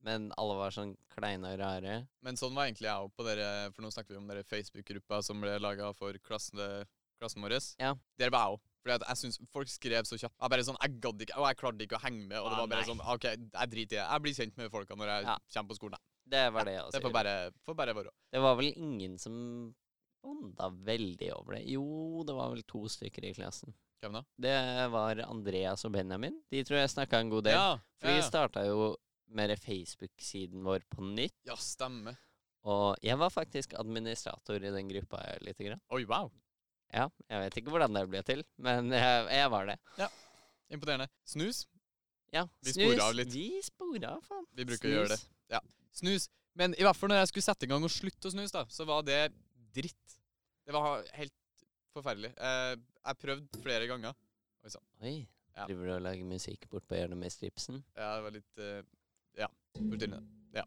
men 0.08 0.30
alle 0.40 0.56
var 0.56 0.72
sånn 0.72 0.94
kleine 1.12 1.52
og 1.52 1.60
rare. 1.60 1.98
Men 2.24 2.40
sånn 2.40 2.56
var 2.56 2.70
egentlig 2.70 2.88
jeg 2.88 3.04
òg 3.04 3.12
på 3.18 3.26
dere 3.28 3.50
For 3.76 3.84
nå 3.84 3.92
snakker 3.92 4.16
vi 4.16 4.22
om 4.22 4.32
dere 4.32 4.48
Facebook-gruppa 4.48 5.20
som 5.28 5.44
ble 5.44 5.58
laga 5.60 5.92
for 5.98 6.16
klassen, 6.24 6.88
klassen 7.20 7.44
vår. 7.44 7.58
Ja. 7.84 7.98
Dere 8.16 8.32
var 8.32 8.48
jeg 8.48 8.56
òg. 8.56 8.64
Fordi 8.84 8.96
at 9.00 9.06
jeg 9.08 9.18
synes 9.22 9.38
folk 9.54 9.70
skrev 9.72 10.04
så 10.06 10.18
kjapt. 10.20 10.36
Jeg 10.42 10.50
bare 10.52 10.64
sånn, 10.68 10.78
jeg 10.84 11.00
gadd 11.00 11.22
ikke, 11.24 11.38
og 11.40 11.46
jeg 11.48 11.58
klarte 11.62 11.86
ikke 11.86 11.96
å 11.96 12.04
henge 12.04 12.26
med. 12.28 12.38
Og 12.42 12.50
det 12.52 12.58
var 12.60 12.68
bare 12.74 12.88
sånn 12.90 13.00
OK, 13.14 13.24
jeg 13.30 13.70
driter 13.72 13.80
i 13.80 13.86
det. 13.96 14.02
Jeg 14.04 14.22
blir 14.26 14.34
kjent 14.40 14.58
med 14.60 14.72
folka 14.74 14.96
når 15.00 15.08
jeg 15.14 15.24
Ja. 15.30 15.38
kommer 15.56 15.70
på 15.72 15.76
skolen. 15.80 16.02
Det 16.28 16.44
var 16.54 16.66
det 16.66 16.74
jeg 16.74 16.84
også 16.84 16.92
Det 16.92 17.02
får 17.04 17.12
bare, 17.14 17.52
får 17.66 17.76
bare 17.76 17.94
være. 17.96 18.12
Det 18.32 18.42
var 18.42 18.56
vel 18.56 18.74
ingen 18.76 19.18
som 19.18 19.76
bonda 20.24 20.70
veldig 20.70 21.32
over 21.36 21.56
det. 21.56 21.64
Jo, 21.68 22.24
det 22.28 22.36
var 22.36 22.50
vel 22.54 22.64
to 22.64 22.84
stykker 22.88 23.24
i 23.30 23.34
klassen. 23.34 23.74
Hvem 24.04 24.14
da? 24.20 24.22
Det 24.40 24.92
var 24.92 25.16
Andreas 25.30 25.86
og 25.86 25.92
Benjamin. 25.94 26.42
De 26.52 26.64
tror 26.64 26.80
jeg 26.80 26.90
snakka 26.92 27.20
en 27.24 27.30
god 27.30 27.44
del. 27.46 27.54
Ja, 27.56 27.78
For 28.00 28.08
vi 28.08 28.18
ja, 28.18 28.20
ja. 28.22 28.28
starta 28.30 28.66
jo 28.68 28.96
med 29.34 29.56
Facebook-siden 29.60 30.64
vår 30.64 30.84
på 30.92 31.02
nytt. 31.04 31.36
ja, 31.48 31.56
stemmer. 31.56 32.18
Og 32.66 32.96
jeg 33.04 33.18
var 33.20 33.30
faktisk 33.30 33.74
administrator 33.76 34.56
i 34.56 34.72
den 34.72 34.88
gruppa 34.88 35.20
lite 35.42 35.64
grann. 35.66 35.82
Oi, 35.92 36.06
wow. 36.06 36.30
Ja, 36.94 37.08
jeg 37.30 37.42
vet 37.46 37.56
ikke 37.62 37.74
hvordan 37.74 37.96
det 37.98 38.04
ble 38.12 38.22
til, 38.28 38.44
men 38.62 38.92
jeg, 38.96 39.26
jeg 39.34 39.50
var 39.54 39.66
det. 39.72 39.78
Ja, 39.98 40.10
Imponerende. 40.74 41.08
Snus. 41.28 41.64
Ja, 42.34 42.48
Vi 42.66 42.74
snus. 42.74 42.88
sporer 42.94 43.02
av 43.06 43.14
litt. 43.18 43.34
Vi 43.34 43.48
sporer 43.66 44.06
av, 44.10 44.22
faen. 44.26 44.46
Vi 44.58 44.66
bruker 44.66 44.90
å 44.90 44.94
gjøre 44.98 45.12
det. 45.14 45.20
Snus. 45.22 46.00
Snus. 46.00 46.30
Men 46.58 46.74
i 46.78 46.86
hvert 46.86 46.98
fall 46.98 47.10
når 47.10 47.20
jeg 47.24 47.30
skulle 47.32 47.46
sette 47.46 47.66
i 47.66 47.70
gang 47.70 47.86
og 47.86 47.92
slutte 47.94 48.30
å 48.30 48.34
snuse, 48.34 48.54
da, 48.54 48.64
så 48.70 48.86
var 48.90 49.02
det 49.06 49.20
dritt. 49.74 50.16
Det 50.66 50.74
var 50.74 51.02
helt 51.18 51.34
forferdelig. 51.94 52.32
Eh, 52.38 52.74
jeg 52.78 53.20
prøvde 53.22 53.62
flere 53.66 53.90
ganger. 53.90 54.18
Oi, 55.04 55.16
Ja. 55.54 55.68
driver 55.70 55.86
du 55.86 55.92
og 55.94 56.02
lager 56.02 56.26
musikk 56.26 56.64
bort 56.72 56.86
på 56.90 56.96
hjørnet 56.98 57.20
med 57.22 57.30
stripsen? 57.34 57.84
Ja, 57.98 58.16
det 58.18 58.24
var 58.26 58.34
litt 58.34 58.62
uh, 58.62 58.82
Ja, 59.38 59.50
Fortynne. 59.78 60.22
Ja. 60.56 60.64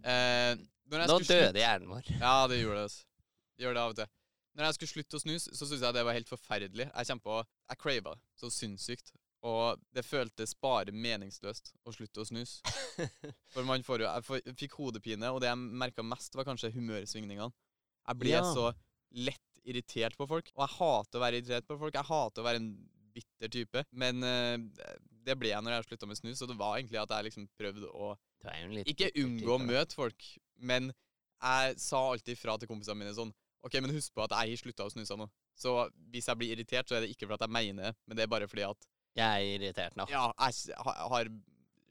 Eh, 0.00 0.54
Nå 0.88 1.18
døde 1.20 1.60
hjernen 1.60 1.90
vår. 1.92 2.08
Ja, 2.20 2.46
det 2.48 2.60
gjorde 2.62 2.78
det. 2.78 2.86
altså. 2.88 3.04
Gjør 3.60 3.76
det 3.76 3.82
av 3.82 3.92
og 3.92 3.98
til. 4.00 4.08
Når 4.58 4.66
jeg 4.66 4.76
skulle 4.76 4.92
slutte 4.94 5.18
å 5.18 5.22
snuse, 5.22 5.54
så 5.54 5.66
syntes 5.66 5.84
jeg 5.86 5.96
det 5.96 6.04
var 6.06 6.16
helt 6.16 6.30
forferdelig. 6.30 6.86
Jeg 6.90 7.10
kjempa 7.10 7.42
Jeg 7.70 7.80
crava 7.80 8.14
det 8.16 8.40
så 8.40 8.50
sinnssykt. 8.52 9.12
Og 9.46 9.80
det 9.96 10.04
føltes 10.04 10.52
bare 10.60 10.92
meningsløst 10.92 11.70
å 11.88 11.94
slutte 11.96 12.20
å 12.20 12.28
snuse. 12.28 12.60
For 13.54 13.64
man 13.64 13.84
får 13.86 14.02
jo 14.04 14.08
Jeg 14.10 14.56
fikk 14.58 14.74
hodepine, 14.76 15.30
og 15.32 15.40
det 15.40 15.48
jeg 15.48 15.60
merka 15.80 16.04
mest, 16.04 16.34
var 16.36 16.48
kanskje 16.48 16.72
humørsvingningene. 16.74 17.52
Jeg 18.10 18.20
ble 18.20 18.34
Ja. 18.34 18.42
så 18.44 18.70
lett 19.10 19.62
irritert 19.64 20.16
på 20.16 20.26
folk. 20.28 20.50
Og 20.56 20.64
jeg 20.64 20.76
hater 20.78 21.18
å 21.18 21.22
være 21.24 21.40
irritert 21.40 21.68
på 21.68 21.78
folk. 21.80 21.94
Jeg 21.94 22.08
hater 22.10 22.42
å 22.42 22.46
være 22.46 22.60
en 22.60 22.70
bitter 23.14 23.50
type. 23.52 23.84
Men 23.92 24.22
uh, 24.24 24.56
det 25.24 25.36
ble 25.38 25.52
jeg 25.52 25.62
når 25.64 25.78
jeg 25.78 25.88
slutta 25.90 26.08
med 26.10 26.20
snus, 26.20 26.42
og 26.42 26.52
det 26.52 26.58
var 26.60 26.78
egentlig 26.78 27.00
at 27.00 27.12
jeg 27.16 27.28
liksom 27.28 27.48
prøvde 27.60 27.90
å 27.92 28.14
ikke 28.88 29.10
unngå 29.20 29.52
å 29.52 29.60
møte 29.60 29.96
folk, 29.98 30.24
men 30.56 30.86
jeg 31.40 31.74
sa 31.80 31.98
alltid 32.12 32.38
fra 32.40 32.54
til 32.56 32.70
kompisene 32.70 32.96
mine 33.02 33.12
sånn 33.16 33.32
OK, 33.66 33.76
men 33.84 33.92
husk 33.92 34.14
på 34.16 34.24
at 34.24 34.32
jeg 34.32 34.54
har 34.54 34.60
slutta 34.62 34.86
å 34.88 34.92
snuse 34.92 35.16
nå. 35.20 35.26
Så 35.58 35.74
hvis 36.12 36.28
jeg 36.30 36.40
blir 36.40 36.54
irritert, 36.54 36.88
så 36.88 36.96
er 36.96 37.04
det 37.04 37.10
ikke 37.12 37.28
fordi 37.28 37.44
jeg 37.44 37.52
mener 37.56 37.90
det, 37.90 37.94
men 38.08 38.16
det 38.16 38.24
er 38.24 38.30
bare 38.32 38.48
fordi 38.48 38.64
at 38.68 38.86
Jeg 39.18 39.26
er 39.26 39.54
irritert 39.58 39.96
nå. 39.98 40.06
ja, 40.08 40.30
jeg 40.38 40.76
har 40.80 41.28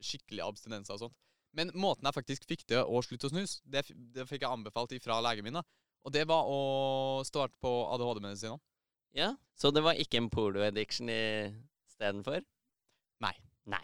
skikkelig 0.00 0.42
abstinenser 0.46 0.96
og 0.96 1.02
sånt. 1.04 1.16
Men 1.52 1.70
måten 1.74 2.06
jeg 2.06 2.14
faktisk 2.16 2.46
fikk 2.48 2.64
til 2.70 2.82
å 2.86 3.02
slutte 3.02 3.26
å 3.28 3.32
snuse, 3.32 3.60
det, 3.66 3.84
det 4.14 4.26
fikk 4.30 4.42
jeg 4.46 4.50
anbefalt 4.50 4.94
fra 5.02 5.20
legen 5.22 5.44
min. 5.46 5.58
da. 5.58 5.62
Og 6.06 6.12
det 6.14 6.22
var 6.30 6.46
å 6.48 6.60
starte 7.26 7.54
på 7.60 7.70
ADHD-medisinene. 7.94 8.60
Ja, 9.18 9.32
Så 9.58 9.72
det 9.74 9.82
var 9.82 9.98
ikke 9.98 10.20
en 10.20 10.30
porno-addiction 10.30 11.10
istedenfor? 11.10 12.44
Nei. 13.20 13.34
Nei. 13.66 13.82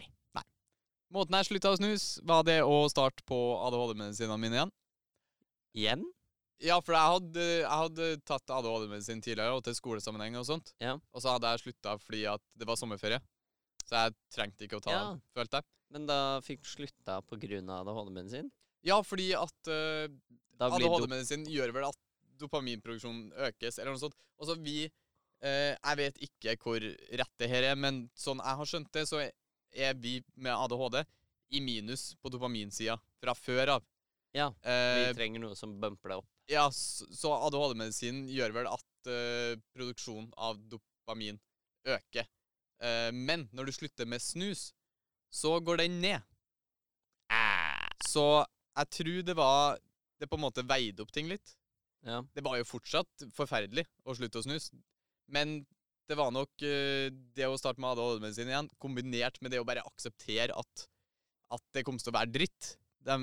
Måten 1.13 1.35
jeg 1.37 1.47
slutta 1.47 1.69
å 1.71 1.77
snuse, 1.79 2.19
var 2.27 2.41
det 2.43 2.57
å 2.67 2.81
starte 2.91 3.23
på 3.27 3.35
ADHD-medisinene 3.67 4.39
mine 4.41 4.57
igjen. 4.57 4.71
Igjen? 5.77 6.01
Ja, 6.63 6.79
for 6.81 6.95
jeg 6.97 7.11
hadde, 7.13 7.43
jeg 7.61 7.69
hadde 7.69 8.05
tatt 8.25 8.49
ADHD-medisin 8.49 9.19
tidligere, 9.21 9.53
og 9.53 9.63
til 9.67 9.75
skolesammenheng 9.77 10.37
og 10.39 10.45
sånt. 10.47 10.71
Ja. 10.81 10.95
Og 11.13 11.21
så 11.21 11.35
hadde 11.35 11.51
jeg 11.53 11.61
slutta 11.67 11.97
fordi 12.01 12.23
at 12.31 12.41
det 12.57 12.65
var 12.67 12.79
sommerferie. 12.79 13.19
Så 13.85 13.93
jeg 13.93 14.15
trengte 14.33 14.65
ikke 14.65 14.79
å 14.79 14.83
ta 14.83 14.91
Ja. 14.95 15.03
den, 15.11 15.21
følte 15.37 15.59
jeg. 15.61 15.67
Men 15.93 16.05
da 16.09 16.17
fikk 16.43 16.63
du 16.65 16.67
slutta 16.71 17.19
av 17.21 17.87
ADHD-medisin? 17.87 18.49
Ja, 18.83 18.97
fordi 19.05 19.29
at 19.37 19.69
uh, 19.71 20.07
dop- 20.57 20.73
ADHD-medisin 20.81 21.45
gjør 21.47 21.71
vel 21.77 21.85
at 21.91 21.99
dopaminproduksjonen 22.41 23.31
økes, 23.49 23.77
eller 23.79 23.93
noe 23.93 24.01
sånt. 24.01 24.17
Og 24.39 24.47
så 24.49 24.55
vi 24.61 24.85
uh, 24.87 25.73
Jeg 25.77 25.97
vet 26.01 26.17
ikke 26.27 26.55
hvor 26.63 26.79
rett 26.81 27.35
det 27.39 27.49
her 27.51 27.63
er, 27.71 27.75
men 27.79 28.07
sånn 28.17 28.41
jeg 28.43 28.59
har 28.61 28.65
skjønt 28.73 28.91
det, 28.97 29.05
så 29.09 29.21
er 29.77 29.93
vi 30.01 30.17
med 30.35 30.53
ADHD 30.57 31.03
i 31.55 31.61
minus 31.63 32.15
på 32.21 32.29
dopaminsida 32.33 32.97
fra 33.21 33.33
før 33.37 33.75
av. 33.77 33.85
Ja, 34.35 34.49
Eh, 34.67 35.07
Vi 35.07 35.13
trenger 35.15 35.39
noe 35.39 35.55
som 35.55 35.77
bumper 35.79 36.09
deg 36.11 36.17
opp. 36.19 36.27
Ja, 36.47 36.67
så 36.71 37.33
ADHD-medisinen 37.47 38.27
gjør 38.31 38.55
vel 38.55 38.69
at 38.71 39.09
uh, 39.11 39.53
produksjonen 39.75 40.29
av 40.39 40.59
dopamin 40.71 41.39
øker. 41.87 42.27
Uh, 42.79 43.11
men 43.11 43.47
når 43.55 43.67
du 43.67 43.75
slutter 43.75 44.07
med 44.09 44.23
snus, 44.23 44.69
så 45.33 45.57
går 45.59 45.83
den 45.83 45.99
ned. 46.03 46.23
Så 48.07 48.23
jeg 48.77 48.89
tror 48.93 49.23
det 49.25 49.33
var 49.35 49.79
Det 50.17 50.29
på 50.29 50.37
en 50.37 50.45
måte 50.47 50.63
veide 50.65 51.03
opp 51.03 51.11
ting 51.13 51.27
litt. 51.29 51.51
Ja. 52.07 52.23
Det 52.33 52.41
var 52.41 52.55
jo 52.57 52.65
fortsatt 52.65 53.25
forferdelig 53.35 53.83
å 54.07 54.15
slutte 54.17 54.39
å 54.39 54.45
snus, 54.45 54.71
men 55.29 55.59
det 56.09 56.15
var 56.17 56.31
nok 56.33 56.63
uh, 56.63 57.11
det 57.37 57.45
å 57.45 57.59
starte 57.59 57.83
med 57.83 57.91
ADHD-medisin 57.91 58.49
igjen, 58.49 58.71
kombinert 58.81 59.37
med 59.43 59.53
det 59.53 59.59
å 59.61 59.67
bare 59.67 59.83
akseptere 59.85 60.55
at, 60.57 60.87
at 61.53 61.63
det 61.75 61.83
kom 61.85 61.99
til 62.01 62.09
å 62.09 62.17
være 62.17 62.33
dritt 62.33 62.71
de 63.05 63.19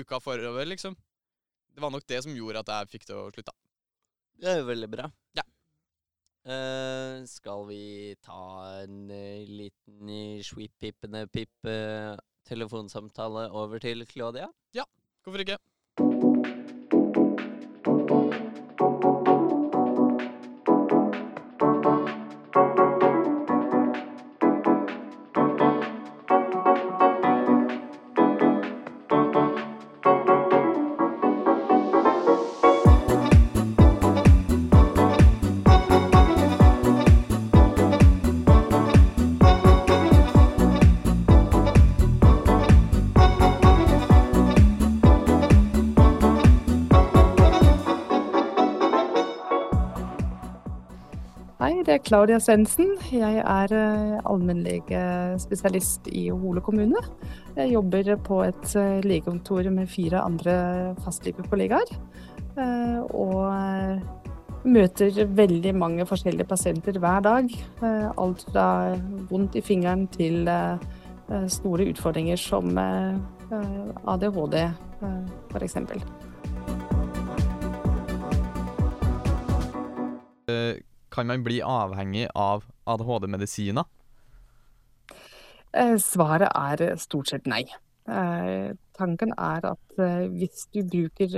uka 0.00 0.22
forover, 0.24 0.70
liksom. 0.70 0.96
Det 1.74 1.82
var 1.82 1.90
nok 1.90 2.06
det 2.06 2.22
som 2.22 2.34
gjorde 2.34 2.62
at 2.62 2.70
jeg 2.70 2.92
fikk 2.94 3.08
det 3.08 3.16
å 3.18 3.30
slutte. 3.34 3.54
Det 4.38 4.50
er 4.50 4.60
jo 4.60 4.68
veldig 4.70 4.88
bra. 4.92 5.08
Ja. 5.38 5.44
Eh, 6.44 7.24
skal 7.30 7.64
vi 7.66 8.14
ta 8.22 8.42
en 8.82 9.08
eh, 9.10 9.46
liten 9.48 10.10
uh, 10.10 10.42
sweep-pippende 10.44 11.24
pipp 11.32 11.70
eh, 11.70 12.14
over 13.50 13.78
til 13.80 14.06
Claudia? 14.06 14.50
Ja, 14.76 14.84
Hvorfor 15.24 15.40
ikke? 15.40 15.56
Hei, 51.94 52.00
det 52.00 52.08
er 52.08 52.08
Claudia 52.10 52.38
Svendsen. 52.42 52.88
Jeg 53.14 53.36
er 53.38 53.70
eh, 53.70 54.14
allmennlegespesialist 54.26 56.08
i 56.10 56.24
Hole 56.34 56.58
kommune. 56.58 56.98
Jeg 57.54 57.70
jobber 57.70 58.16
på 58.18 58.40
et 58.42 58.72
eh, 58.74 58.98
legekontor 59.04 59.68
med 59.70 59.86
fire 59.86 60.18
andre 60.26 60.96
fastlegekollegaer. 61.04 61.92
eh, 62.58 62.98
Og 63.14 63.46
møter 64.66 65.20
veldig 65.38 65.74
mange 65.78 66.06
forskjellige 66.06 66.48
pasienter 66.50 66.98
hver 66.98 67.20
dag. 67.22 67.46
Alt 68.18 68.42
fra 68.48 68.96
vondt 69.30 69.54
i 69.54 69.62
fingeren 69.62 70.08
til 70.08 70.50
store 71.46 71.86
utfordringer 71.92 72.36
som 72.36 72.74
ADHD, 72.74 74.56
f.eks. 75.52 75.76
Eh, 80.50 80.74
kan 81.14 81.30
man 81.30 81.44
bli 81.46 81.60
avhengig 81.62 82.26
av 82.34 82.64
ADHD-medisiner? 82.90 83.86
Eh, 85.74 85.96
Svaret 85.98 86.50
er 86.54 86.82
eh, 86.90 86.96
stort 87.02 87.30
sett 87.30 87.50
nei. 87.50 87.64
Eh, 88.04 88.70
tanken 88.94 89.34
er 89.34 89.66
at 89.72 90.00
hvis 90.34 90.66
du 90.74 90.82
bruker 90.84 91.30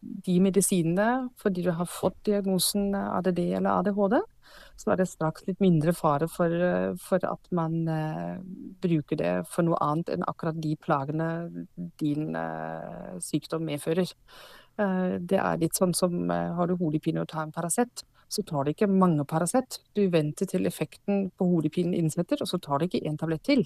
de 0.00 0.34
medisinene 0.40 1.30
fordi 1.40 1.64
du 1.66 1.72
har 1.76 1.88
fått 1.90 2.16
diagnosen 2.28 2.94
ADD 2.94 3.40
eller 3.58 3.80
ADHD, 3.80 4.20
så 4.80 4.92
er 4.92 5.00
det 5.00 5.08
straks 5.10 5.44
litt 5.46 5.60
mindre 5.60 5.92
fare 5.94 6.28
for, 6.32 6.54
for 7.02 7.26
at 7.28 7.50
man 7.54 7.84
bruker 8.80 9.20
det 9.20 9.34
for 9.52 9.66
noe 9.66 9.76
annet 9.84 10.14
enn 10.14 10.24
akkurat 10.26 10.56
de 10.62 10.72
plagene 10.80 11.28
din 12.00 12.32
sykdom 13.20 13.68
medfører. 13.68 14.08
Det 15.20 15.42
er 15.42 15.60
litt 15.60 15.76
sånn 15.76 15.92
som 15.94 16.32
har 16.32 16.70
du 16.70 16.78
hodepine 16.80 17.20
og 17.20 17.28
tar 17.30 17.44
en 17.44 17.54
Paracet, 17.54 18.04
så 18.30 18.44
tar 18.46 18.64
det 18.64 18.76
ikke 18.76 18.90
mange 18.90 19.24
Paracet. 19.26 19.80
Du 19.96 20.04
venter 20.10 20.46
til 20.46 20.66
effekten 20.70 21.30
på 21.34 21.46
hodepinen 21.50 21.96
innsetter, 21.98 22.38
og 22.40 22.48
så 22.48 22.60
tar 22.62 22.78
det 22.78 22.90
ikke 22.90 23.08
én 23.10 23.18
tablett 23.18 23.42
til. 23.48 23.64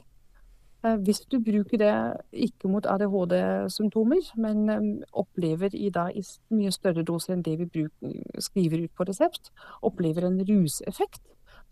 Eh, 0.85 0.97
Hvis 0.97 1.21
du 1.29 1.39
bruker 1.41 1.79
det 1.81 1.93
ikke 2.33 2.69
mot 2.69 2.87
ADHD-symptomer, 2.87 4.33
men 4.37 4.71
eh, 4.71 4.89
opplever 5.13 5.75
i, 5.75 5.91
da, 5.91 6.09
i 6.09 6.23
mye 6.55 6.73
større 6.73 7.05
doser 7.05 7.35
enn 7.35 7.45
det 7.45 7.59
vi 7.61 7.69
bruker, 7.77 8.41
skriver 8.41 8.85
ut 8.85 8.97
på 8.97 9.09
resept, 9.09 9.53
opplever 9.83 10.29
en 10.29 10.41
ruseffekt, 10.49 11.23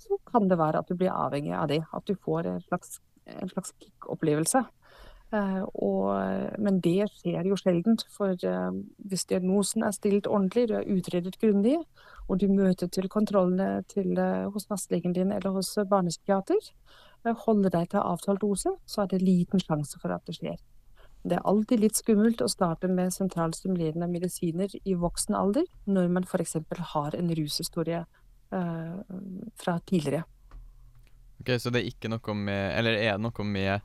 så 0.02 0.18
kan 0.26 0.48
det 0.48 0.58
være 0.58 0.82
at 0.82 0.88
du 0.88 0.96
blir 0.96 1.12
avhengig 1.14 1.52
av 1.56 1.68
det. 1.68 1.82
At 1.92 2.06
du 2.08 2.14
får 2.14 2.48
en 2.48 2.62
slags, 2.68 3.00
en 3.26 3.52
slags 3.52 3.74
kick-opplevelse. 3.80 4.64
Eh, 5.32 5.60
men 6.58 6.80
det 6.84 7.10
skjer 7.18 7.48
jo 7.48 7.56
sjeldent, 7.56 8.04
for 8.12 8.36
hvis 8.36 9.28
diagnosen 9.28 9.84
er 9.84 9.96
stilt 9.96 10.26
ordentlig, 10.28 10.68
du 10.68 10.76
er 10.80 10.88
utredet 10.92 11.38
grundig, 11.40 11.78
og 12.28 12.38
du 12.40 12.48
møter 12.48 12.90
til 12.92 13.08
kontrollene 13.12 13.84
til, 13.88 14.12
eh, 14.18 14.50
hos 14.52 14.66
fastlegen 14.66 15.14
din 15.16 15.32
eller 15.32 15.56
hos 15.56 15.76
eh, 15.78 15.88
barnepsykiater, 15.88 16.70
eh, 17.26 17.34
holder 17.46 17.70
deg 17.70 17.90
til 17.90 18.00
avtalt 18.00 18.40
dose, 18.40 18.76
så 18.86 19.02
er 19.02 19.12
det 19.12 19.22
liten 19.22 19.62
sjanse 19.62 19.98
for 20.00 20.14
at 20.14 20.24
det 20.26 20.38
skjer. 20.38 20.58
Det 21.22 21.38
er 21.38 21.46
alltid 21.46 21.84
litt 21.84 21.98
skummelt 21.98 22.42
å 22.42 22.50
starte 22.50 22.88
med 22.90 23.14
sentralstimulerende 23.14 24.08
medisiner 24.10 24.72
i 24.82 24.96
voksen 24.98 25.36
alder, 25.38 25.68
når 25.86 26.08
man 26.10 26.26
f.eks. 26.26 26.56
har 26.94 27.14
en 27.14 27.30
rushistorie 27.38 28.02
eh, 28.02 28.96
fra 29.62 29.78
tidligere. 29.86 30.24
Ok, 31.42 31.54
Så 31.58 31.70
det 31.70 31.82
er 31.82 31.90
ikke 31.90 32.10
noe 32.10 32.34
med 32.38 32.78
Eller 32.78 32.94
er 32.94 33.16
det 33.16 33.24
noe 33.24 33.44
med 33.46 33.80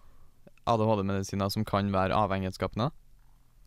ADHD-medisiner 0.68 1.50
som 1.50 1.66
kan 1.66 1.90
være 1.94 2.14
avhengighetsskapende? 2.14 2.92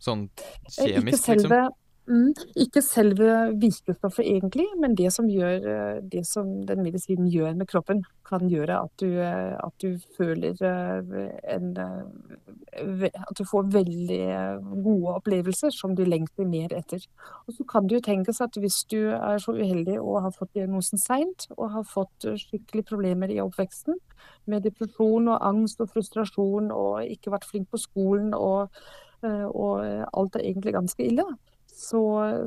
Sånn 0.01 0.29
kjemisk, 0.67 1.17
Ikke 1.17 1.23
selve, 1.23 1.61
liksom? 1.65 1.80
Mm, 2.07 2.33
ikke 2.63 2.81
selve 2.81 3.27
virkestoffet 3.61 4.25
egentlig, 4.25 4.65
men 4.79 4.95
det 4.97 5.11
som, 5.13 5.27
gjør, 5.29 5.67
eh, 5.73 5.99
det 6.11 6.25
som 6.27 6.49
den 6.67 6.83
medisinen 6.83 7.29
gjør 7.31 7.55
med 7.57 7.67
kroppen, 7.67 8.03
kan 8.31 8.47
gjøre 8.47 8.77
at 8.85 8.91
du, 9.01 9.07
eh, 9.19 9.57
at 9.59 9.73
du 9.83 9.97
føler 10.17 10.55
eh, 10.63 11.55
en 11.55 11.77
At 12.71 13.37
du 13.37 13.43
får 13.43 13.73
veldig 13.73 14.21
gode 14.83 15.15
opplevelser 15.17 15.73
som 15.75 15.95
du 15.95 16.05
lengter 16.05 16.45
mer 16.47 16.71
etter. 16.73 17.03
Og 17.47 17.53
så 17.57 17.65
kan 17.67 17.87
det 17.87 17.97
jo 17.97 18.05
tenkes 18.05 18.39
at 18.41 18.55
hvis 18.55 18.85
du 18.87 19.11
er 19.11 19.37
så 19.43 19.51
uheldig 19.51 19.99
og 19.99 20.21
har 20.23 20.31
fått 20.31 20.53
diagnosen 20.55 20.97
seint, 20.97 21.49
og 21.57 21.71
har 21.71 21.83
fått 21.83 22.23
skikkelig 22.23 22.85
problemer 22.87 23.27
i 23.27 23.41
oppveksten, 23.43 23.99
med 24.47 24.63
depresjon 24.63 25.27
og 25.27 25.43
angst 25.43 25.81
og 25.81 25.91
frustrasjon 25.91 26.71
og 26.71 27.03
ikke 27.03 27.33
vært 27.35 27.49
flink 27.49 27.69
på 27.71 27.77
skolen 27.81 28.33
og 28.33 28.69
og 29.21 29.83
alt 30.17 30.35
er 30.35 30.47
egentlig 30.49 30.71
ganske 30.73 31.03
ille, 31.05 31.21
så, 31.81 32.01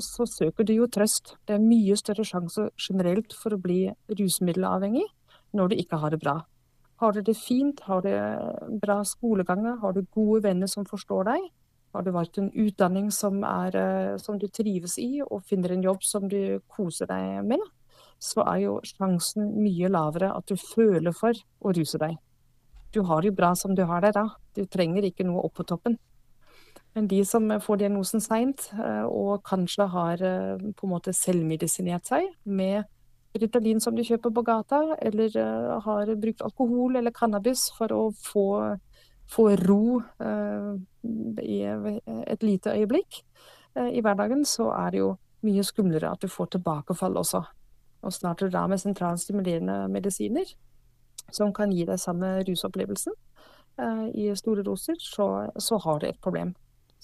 så 0.04 0.26
søker 0.30 0.66
du 0.66 0.74
jo 0.76 0.88
trøst. 0.90 1.34
Det 1.46 1.56
er 1.56 1.64
mye 1.64 1.96
større 1.98 2.26
sjanse 2.26 2.68
generelt 2.78 3.34
for 3.34 3.56
å 3.56 3.60
bli 3.60 3.88
rusmiddelavhengig 4.12 5.06
når 5.54 5.70
du 5.70 5.80
ikke 5.82 5.98
har 6.02 6.14
det 6.14 6.22
bra. 6.22 6.38
Har 7.02 7.14
du 7.14 7.20
det 7.26 7.34
fint, 7.36 7.80
har 7.88 8.04
du 8.04 8.78
bra 8.80 9.00
skoleganger, 9.06 9.80
har 9.82 9.94
du 9.94 10.04
gode 10.14 10.44
venner 10.46 10.70
som 10.70 10.86
forstår 10.86 11.26
deg, 11.32 11.48
har 11.94 12.02
du 12.02 12.10
valgt 12.14 12.38
en 12.38 12.50
utdanning 12.50 13.10
som, 13.14 13.42
er, 13.46 13.76
eh, 13.78 14.16
som 14.18 14.38
du 14.38 14.48
trives 14.50 14.96
i, 14.98 15.22
og 15.22 15.44
finner 15.46 15.74
en 15.74 15.84
jobb 15.84 16.02
som 16.02 16.26
du 16.30 16.58
koser 16.70 17.10
deg 17.10 17.44
med, 17.46 17.62
så 18.18 18.42
er 18.46 18.64
jo 18.64 18.78
sjansen 18.86 19.52
mye 19.62 19.90
lavere 19.90 20.32
at 20.34 20.48
du 20.50 20.58
føler 20.58 21.14
for 21.14 21.34
å 21.34 21.74
ruse 21.76 22.00
deg. 22.02 22.16
Du 22.94 23.02
har 23.06 23.22
det 23.22 23.30
jo 23.30 23.38
bra 23.38 23.52
som 23.58 23.74
du 23.74 23.84
har 23.90 24.02
det 24.02 24.14
da. 24.14 24.28
Du 24.54 24.64
trenger 24.70 25.06
ikke 25.06 25.26
noe 25.26 25.42
opp 25.46 25.56
på 25.58 25.66
toppen. 25.66 25.98
De 26.94 27.24
som 27.26 27.48
får 27.60 27.80
diagnosen 27.80 28.22
seint, 28.22 28.68
og 29.10 29.42
kanskje 29.48 29.88
har 29.90 30.20
eh, 30.22 30.60
på 30.78 30.86
en 30.86 30.92
måte 30.92 31.14
selvmedisinert 31.16 32.06
seg 32.06 32.28
med 32.46 32.84
Ritalin 33.34 33.80
som 33.82 33.96
de 33.96 34.04
kjøper 34.06 34.30
på 34.30 34.44
gata, 34.46 34.80
eller 35.02 35.34
eh, 35.40 35.70
har 35.82 36.12
brukt 36.22 36.42
alkohol 36.46 37.00
eller 37.00 37.14
cannabis 37.14 37.66
for 37.74 37.90
å 37.90 38.02
få, 38.14 38.46
få 39.30 39.48
ro 39.58 39.98
eh, 40.22 40.70
i 41.42 41.58
et 41.66 42.46
lite 42.46 42.76
øyeblikk, 42.78 43.24
eh, 43.74 43.90
i 43.98 44.04
hverdagen, 44.04 44.44
så 44.46 44.70
er 44.76 44.94
det 44.94 45.02
jo 45.02 45.10
mye 45.44 45.66
skumlere 45.66 46.12
at 46.14 46.22
du 46.22 46.30
får 46.30 46.54
tilbakefall 46.54 47.18
også. 47.20 47.42
Og 48.04 48.14
starter 48.14 48.46
du 48.46 48.54
da 48.54 48.68
med 48.70 48.78
sentralstimulerende 48.80 49.88
medisiner, 49.90 50.54
som 51.32 51.52
kan 51.56 51.72
gi 51.74 51.88
deg 51.88 51.98
samme 51.98 52.36
rusopplevelsen 52.46 53.18
eh, 53.82 54.06
i 54.14 54.30
store 54.38 54.62
doser, 54.62 55.00
så, 55.00 55.48
så, 55.58 55.80
har 55.82 55.98
du 55.98 56.06
et 56.06 56.22
problem. 56.22 56.54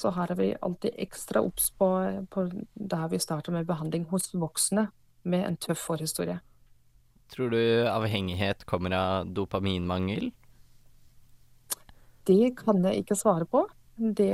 Så 0.00 0.12
her 0.16 0.32
er 0.32 0.38
vi 0.38 0.52
alltid 0.64 0.96
ekstra 1.02 1.42
obs 1.44 1.68
på, 1.76 1.88
på 2.32 2.46
der 2.74 3.08
vi 3.12 3.20
starter 3.20 3.52
med 3.52 3.68
behandling 3.68 4.06
hos 4.08 4.30
voksne 4.32 4.86
med 5.28 5.44
en 5.44 5.58
tøff 5.60 5.82
forhistorie. 5.90 6.38
Tror 7.30 7.52
du 7.52 7.60
avhengighet 7.86 8.64
kommer 8.66 8.94
av 8.96 9.28
dopaminmangel? 9.36 10.30
Det 12.26 12.54
kan 12.58 12.80
jeg 12.86 13.04
ikke 13.04 13.18
svare 13.18 13.46
på. 13.46 13.66
Det, 14.00 14.32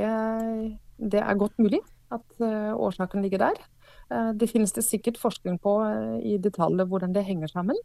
det 0.97 1.19
er 1.21 1.39
godt 1.39 1.59
mulig 1.59 1.81
at 2.15 2.39
uh, 2.39 2.71
årsaken 2.73 3.25
ligger 3.25 3.43
der. 3.43 3.59
Uh, 4.07 4.31
det 4.31 4.49
finnes 4.49 4.71
det 4.73 4.85
sikkert 4.87 5.19
forskning 5.19 5.59
på 5.61 5.77
uh, 5.83 6.17
i 6.23 6.37
detaljer 6.41 6.87
hvordan 6.87 7.13
det 7.15 7.27
henger 7.27 7.51
sammen. 7.51 7.77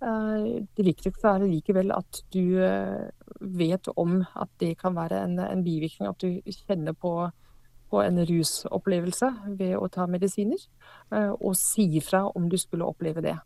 Det 0.00 0.84
viktigste 0.84 1.28
er 1.28 1.44
likevel 1.44 1.92
at 1.92 2.22
du 2.32 2.56
vet 3.40 3.88
om 4.00 4.22
at 4.22 4.48
det 4.62 4.78
kan 4.80 4.96
være 4.96 5.18
en, 5.26 5.36
en 5.44 5.64
bivirkning. 5.64 6.08
At 6.08 6.24
du 6.24 6.40
kjenner 6.64 6.96
på, 6.96 7.12
på, 7.92 8.00
en 8.00 8.22
rusopplevelse 8.24 9.28
ved 9.60 9.76
å 9.76 9.90
ta 9.92 10.06
medisiner. 10.08 10.62
Og 11.36 11.52
si 11.60 12.00
fra 12.04 12.24
om 12.32 12.48
du 12.48 12.56
skulle 12.60 12.88
oppleve 12.88 13.24
det. 13.24 13.36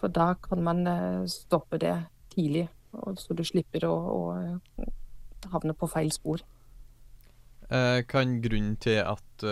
For 0.00 0.08
da 0.08 0.32
kan 0.40 0.64
man 0.64 0.88
stoppe 1.28 1.76
det 1.82 1.98
tidlig, 2.32 2.70
så 3.20 3.36
du 3.36 3.44
slipper 3.44 3.84
å, 3.90 3.92
å 3.92 5.50
havne 5.52 5.76
på 5.76 5.90
feil 5.92 6.08
spor. 6.16 6.40
Eh, 7.68 8.00
kan 8.08 8.38
grunnen 8.40 8.80
til 8.80 9.02
at 9.04 9.48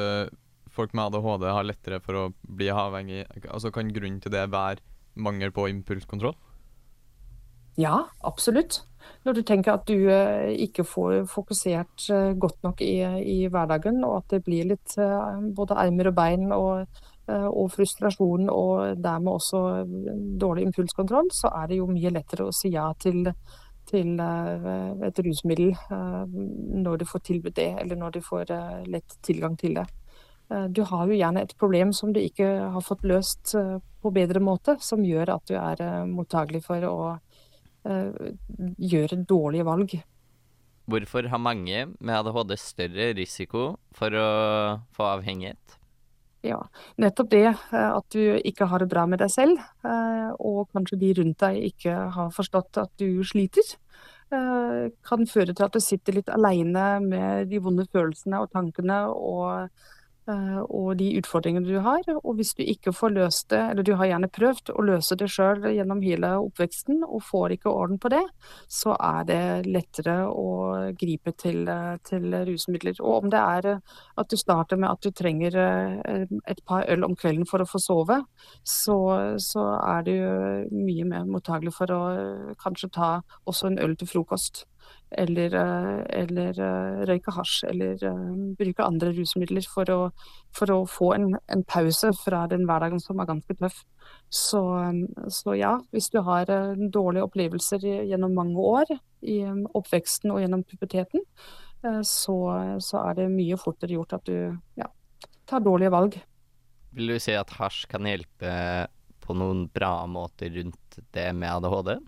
folk 0.78 0.94
med 0.96 1.10
ADHD 1.10 1.50
har 1.52 1.66
lettere 1.66 2.00
for 2.04 2.16
å 2.18 2.28
bli 2.40 2.68
avhengig 2.70 3.24
altså 3.48 3.72
Kan 3.74 3.92
grunnen 3.94 4.20
til 4.22 4.32
det 4.34 4.46
være 4.52 4.80
mangel 5.18 5.52
på 5.54 5.68
impulskontroll? 5.70 6.36
Ja, 7.78 8.08
absolutt. 8.26 8.82
Når 9.24 9.38
du 9.38 9.42
tenker 9.46 9.76
at 9.76 9.86
du 9.86 10.08
uh, 10.10 10.48
ikke 10.50 10.82
får 10.86 11.28
fokusert 11.30 12.08
uh, 12.10 12.32
godt 12.34 12.58
nok 12.66 12.82
i, 12.82 12.96
i, 13.22 13.38
hverdagen, 13.46 14.02
og 14.06 14.16
at 14.22 14.34
det 14.34 14.42
blir 14.46 14.66
litt 14.72 14.96
både 15.54 15.78
armer 15.78 16.10
og 16.10 16.16
bein 16.16 16.50
og, 16.52 16.98
og 17.28 17.70
frustrasjon 17.74 18.48
og 18.48 18.98
dermed 19.04 19.36
også 19.36 19.62
dårlig 20.40 20.64
impulskontroll, 20.66 21.28
så 21.34 21.52
er 21.60 21.70
det 21.70 21.78
jo 21.78 21.90
mye 21.92 22.12
lettere 22.14 22.48
å 22.48 22.54
si 22.56 22.72
ja 22.72 22.88
til 22.98 23.26
til 23.88 24.18
eh, 24.20 25.06
et 25.08 25.20
rusmiddel 25.24 25.72
eh, 25.72 26.24
når 26.84 27.00
du 27.00 27.06
får 27.08 27.24
tilbudt 27.30 27.56
det, 27.56 27.70
eller 27.82 28.00
når 28.00 28.18
du 28.18 28.20
får 28.24 28.52
eh, 28.54 28.82
lett 28.90 29.18
tilgang 29.24 29.56
til 29.58 29.80
det. 29.80 29.88
Du 30.72 30.80
har 30.88 31.04
jo 31.04 31.12
gjerne 31.12 31.42
et 31.44 31.50
problem 31.60 31.90
som 31.92 32.08
du 32.16 32.22
ikke 32.22 32.46
har 32.72 32.80
fått 32.80 33.02
løst 33.04 33.50
på 34.08 34.16
bedre 34.16 34.42
måte, 34.42 34.78
som 34.82 35.04
gjør 35.06 35.36
at 35.36 35.48
du 35.52 35.56
er 35.60 35.84
mottagelig 36.08 36.64
for 36.66 36.88
å 36.88 36.98
gjøre 37.88 39.16
dårlige 39.24 39.64
valg. 39.64 39.94
Hvorfor 40.88 41.28
har 41.28 41.40
mange 41.40 41.82
med 42.00 42.14
ADHD 42.16 42.54
større 42.60 43.10
risiko 43.16 43.64
for 43.96 44.14
å 44.16 44.28
få 44.96 45.08
avhengighet? 45.12 45.76
Ja, 46.46 46.62
nettopp 46.96 47.32
det 47.32 47.44
eh, 47.50 47.90
at 47.90 48.06
du 48.14 48.38
ikke 48.46 48.68
har 48.70 48.80
det 48.80 48.88
bra 48.92 49.04
med 49.10 49.20
deg 49.20 49.32
selv, 49.34 49.58
eh, 49.84 50.30
og 50.38 50.70
kanskje 50.72 51.00
de 51.00 51.10
rundt 51.18 51.42
deg 51.42 51.58
ikke 51.72 51.96
har 52.14 52.30
forstått 52.32 52.78
at 52.80 52.92
du 53.02 53.24
sliter, 53.26 53.74
eh, 54.32 54.88
kan 55.10 55.26
føre 55.28 55.52
til 55.52 55.66
at 55.66 55.74
du 55.74 55.82
sitter 55.82 56.20
litt 56.20 56.30
aleine 56.32 56.86
med 57.04 57.50
de 57.50 57.60
vonde 57.64 57.88
følelsene 57.90 58.40
og 58.40 58.52
tankene 58.54 59.02
og 59.12 59.68
Eh, 59.68 59.97
og 60.28 60.98
de 60.98 61.08
utfordringene 61.18 61.66
du 61.66 61.78
har. 61.84 62.04
Og 62.22 62.38
hvis 62.38 62.54
du 62.58 62.62
ikke 62.64 62.92
får 62.96 63.14
løst 63.16 63.48
det, 63.52 63.60
eller 63.70 63.86
du 63.86 63.94
har 63.98 64.10
gjerne 64.10 64.30
prøvd 64.32 64.72
å 64.74 64.84
løse 64.86 65.16
det 65.18 65.30
sjøl 65.32 65.66
gjennom 65.72 66.02
hele 66.04 66.34
oppveksten 66.42 67.02
og 67.06 67.24
får 67.26 67.56
ikke 67.56 67.72
orden 67.72 68.00
på 68.02 68.12
det, 68.12 68.22
så 68.70 68.94
er 68.96 69.28
det 69.28 69.42
lettere 69.68 70.16
å 70.28 70.48
gripe 70.98 71.34
til, 71.38 71.68
eh, 71.68 71.96
til 72.08 72.34
rusmidler. 72.50 73.00
Og 73.00 73.24
om 73.24 73.32
det 73.32 73.42
er 73.42 73.70
eh, 73.74 73.98
at 74.18 74.30
du 74.30 74.36
starter 74.40 74.80
med 74.80 74.90
at 74.90 75.02
du 75.02 75.10
trenger 75.10 75.56
et 75.58 76.60
par 76.66 76.84
øl 76.90 77.04
om 77.06 77.14
kvelden 77.16 77.46
for 77.48 77.62
å 77.62 77.68
få 77.68 77.80
sove, 77.82 78.20
så, 78.66 78.98
så 79.40 79.64
er 79.80 80.06
du 80.06 80.14
mye 80.74 81.06
mer 81.08 81.28
mottagelig 81.28 81.74
for 81.76 81.92
å 81.94 82.02
kanskje 82.60 82.90
ta 82.94 83.10
også 83.48 83.70
en 83.70 83.80
øl 83.82 83.96
til 83.98 84.10
frokost 84.10 84.66
eller, 85.10 85.54
eh, 85.54 86.20
eller 86.22 86.60
eh, 86.60 87.04
røyke 87.08 87.32
hasj, 87.32 87.62
eller 87.70 88.02
uh, 88.04 88.32
bruke 88.58 88.84
andre 88.84 89.12
rusmidler 89.16 89.64
for 89.68 89.88
å, 89.92 89.98
for 90.54 90.72
å 90.74 90.78
få 90.88 91.12
en, 91.16 91.30
en, 91.48 91.62
pause 91.68 92.10
fra 92.18 92.42
den 92.50 92.66
hverdagen 92.68 93.00
som 93.00 93.20
er 93.20 93.30
ganske 93.30 93.56
tøff. 93.56 93.80
Så, 94.28 94.60
så 95.32 95.54
ja, 95.56 95.78
hvis 95.92 96.10
du 96.12 96.20
har 96.26 96.48
dårlige 96.92 97.24
opplevelser 97.24 97.84
gjennom 98.08 98.36
mange 98.36 98.60
år 98.60 98.92
i 99.24 99.40
oppveksten 99.48 100.32
og 100.34 100.42
gjennom 100.42 100.64
puberteten, 100.68 101.24
så, 102.04 102.36
så, 102.82 103.00
er 103.04 103.18
det 103.20 103.28
mye 103.32 103.56
fortere 103.60 103.94
gjort 103.94 104.16
at 104.18 104.28
du 104.28 104.36
ja, 104.80 104.88
tar 105.48 105.64
dårlige 105.64 105.92
valg. 105.94 106.18
Vil 106.96 107.12
du 107.14 107.18
si 107.22 107.36
at 107.36 107.52
hasj 107.56 107.86
kan 107.92 108.08
hjelpe 108.08 108.52
på 109.24 109.36
noen 109.36 109.66
bra 109.72 109.92
måter 110.10 110.52
rundt 110.56 111.00
det 111.16 111.28
med 111.36 111.52
ADHD? 111.58 111.98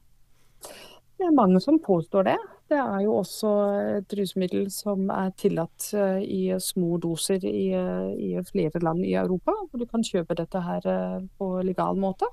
Det 1.20 1.28
er 1.28 1.36
mange 1.36 1.60
som 1.60 1.76
påstår 1.84 2.30
det. 2.30 2.38
Det 2.70 2.78
er 2.78 3.00
jo 3.02 3.16
også 3.18 3.50
et 3.98 4.12
rusmiddel 4.14 4.68
som 4.70 5.08
er 5.10 5.32
tillatt 5.40 5.88
eh, 5.98 6.20
i 6.22 6.42
små 6.62 7.00
doser 7.02 7.42
i, 7.42 7.72
eh, 7.74 8.10
i, 8.14 8.28
flere 8.46 8.82
land 8.84 9.02
i 9.02 9.16
Europa. 9.18 9.56
hvor 9.66 9.82
Du 9.82 9.86
kan 9.90 10.06
kjøpe 10.06 10.36
dette 10.38 10.62
her 10.62 10.86
eh, 10.86 11.16
på 11.38 11.50
legal 11.66 11.98
måte. 11.98 12.30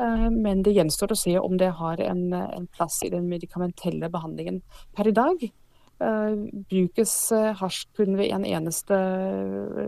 Men 0.00 0.62
det 0.64 0.72
gjenstår 0.72 1.12
å 1.12 1.16
se 1.18 1.32
om 1.36 1.58
det 1.60 1.74
har 1.76 2.00
en, 2.00 2.32
en 2.32 2.66
plass 2.72 3.02
i 3.04 3.10
den 3.12 3.26
medikamentelle 3.28 4.08
behandlingen. 4.08 4.62
Per 4.96 5.10
i 5.10 5.12
dag 5.12 5.42
brukes 6.70 7.12
hasj 7.60 7.82
kun 7.98 8.16
ved 8.16 8.32
en 8.32 8.46
eneste 8.48 8.96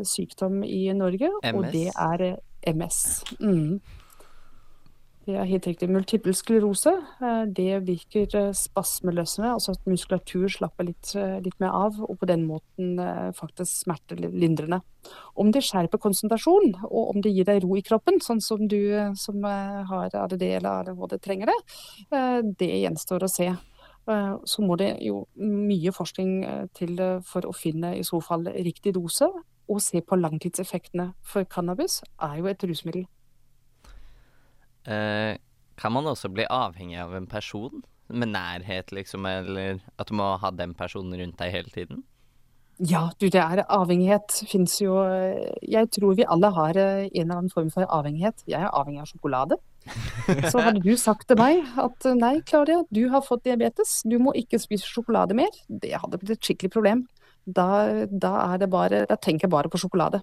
sykdom 0.05 0.59
i 0.69 0.83
Norge, 0.93 1.31
MS. 1.41 1.57
og 1.57 1.65
det 1.73 1.87
er 1.95 2.27
MS. 2.75 3.01
Mm. 3.41 3.81
Det 5.23 5.37
er 5.39 5.47
helt 5.47 5.67
riktig. 5.69 5.87
Multiple 5.91 6.33
sklerose 6.35 6.93
eh, 7.23 7.43
det 7.55 7.85
virker 7.87 8.33
eh, 8.39 8.49
spasmeløsende, 8.59 9.53
altså 9.55 9.77
at 9.77 9.85
muskulatur 9.87 10.49
slapper 10.51 10.89
litt, 10.89 11.13
eh, 11.15 11.37
litt, 11.45 11.55
mer 11.63 11.77
av, 11.79 12.01
og 12.03 12.19
på 12.19 12.27
den 12.27 12.43
måten 12.49 12.99
faktisk 13.39 13.85
smertelindrende. 13.85 14.81
Om 15.39 15.53
det 15.55 15.63
skjerper 15.67 16.03
konsentrasjon, 16.03 16.75
og 16.89 17.15
om 17.15 17.23
det 17.23 17.35
gir 17.37 17.47
deg 17.47 17.63
ro 17.63 17.79
i 17.79 17.85
kroppen, 17.87 18.19
sånn 18.23 18.43
som 18.43 18.67
du 18.67 18.81
som 19.19 19.47
har 19.47 20.11
ADD 20.25 20.43
eller 20.57 20.83
ADHD 20.83 21.17
trenger 21.23 21.53
det, 21.53 21.57
det 22.59 22.71
gjenstår 22.83 23.27
å 23.27 23.31
se. 23.31 23.49
Så 24.47 24.67
må 24.67 24.77
det 24.79 24.93
jo 25.07 25.25
mye 25.39 25.95
forskning 25.95 26.37
til 26.79 26.99
for 27.27 27.47
å 27.47 27.55
finne 27.55 27.97
i 27.99 28.07
så 28.07 28.23
fall 28.23 28.47
riktig 28.55 28.95
dose, 28.99 29.31
og 29.71 29.83
se 29.83 30.03
på 30.03 30.19
langtidseffektene. 30.19 31.13
For 31.23 31.47
cannabis 31.51 32.01
er 32.23 32.39
jo 32.41 32.51
et 32.51 32.67
rusmiddel. 32.67 33.07
Eh, 34.87 35.39
kan 35.79 35.93
man 35.95 36.09
også 36.11 36.31
bli 36.33 36.47
avhengig 36.51 37.01
av 37.03 37.15
en 37.17 37.27
person? 37.27 37.83
Med 38.13 38.33
nærhet, 38.35 38.93
liksom, 38.93 39.27
eller 39.27 39.81
at 39.99 40.11
du 40.11 40.17
må 40.19 40.35
ha 40.37 40.51
den 40.53 40.75
personen 40.77 41.17
rundt 41.17 41.39
deg 41.41 41.55
hele 41.55 41.73
tiden? 41.73 42.03
Ja, 42.83 43.11
du, 43.21 43.29
det 43.31 43.39
er 43.39 43.63
avhengighet 43.71 44.33
fins 44.49 44.79
jo 44.81 44.97
Jeg 45.63 45.91
tror 45.93 46.17
vi 46.19 46.25
alle 46.25 46.49
har 46.57 46.79
en 46.81 47.11
eller 47.13 47.37
annen 47.37 47.53
form 47.53 47.69
for 47.71 47.87
avhengighet. 47.87 48.43
Jeg 48.49 48.59
er 48.59 48.73
avhengig 48.73 49.05
av 49.05 49.11
sjokolade. 49.13 49.59
Så 50.51 50.63
hadde 50.63 50.83
du 50.83 50.93
sagt 50.99 51.29
til 51.29 51.39
meg 51.39 51.63
at 51.81 52.07
nei, 52.19 52.37
Claudia, 52.47 52.83
du 52.91 53.05
har 53.13 53.25
fått 53.27 53.45
diabetes, 53.47 54.01
du 54.09 54.19
må 54.23 54.35
ikke 54.39 54.61
spise 54.63 54.89
sjokolade 54.89 55.37
mer, 55.37 55.51
det 55.69 55.95
hadde 55.99 56.21
blitt 56.21 56.37
et 56.37 56.49
skikkelig 56.49 56.73
problem. 56.75 57.07
Da, 57.43 57.67
da, 58.07 58.33
er 58.53 58.63
det 58.63 58.71
bare, 58.71 59.03
da 59.11 59.19
tenker 59.19 59.49
jeg 59.49 59.55
bare 59.55 59.71
på 59.71 59.81
sjokolade. 59.83 60.23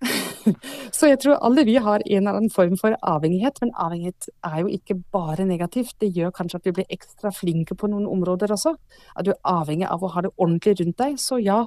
Så 0.96 1.10
jeg 1.10 1.20
tror 1.20 1.40
alle 1.44 1.64
vi 1.68 1.76
har 1.82 2.02
en 2.04 2.22
eller 2.22 2.38
annen 2.38 2.52
form 2.52 2.76
for 2.80 2.96
avhengighet, 3.02 3.60
men 3.62 3.72
avhengighet 3.76 4.30
er 4.46 4.58
jo 4.62 4.72
ikke 4.72 4.96
bare 5.12 5.46
negativt. 5.48 5.96
Det 6.00 6.10
gjør 6.16 6.32
kanskje 6.36 6.60
at 6.60 6.68
vi 6.68 6.74
blir 6.78 6.96
ekstra 6.96 7.32
flinke 7.34 7.76
på 7.76 7.90
noen 7.92 8.08
områder 8.08 8.52
også. 8.54 8.74
At 9.16 9.28
du 9.28 9.32
er 9.34 9.40
avhengig 9.52 9.88
av 9.90 10.04
å 10.04 10.12
ha 10.14 10.24
det 10.24 10.32
ordentlig 10.36 10.78
rundt 10.80 10.98
deg. 11.02 11.20
Så 11.20 11.40
ja, 11.42 11.64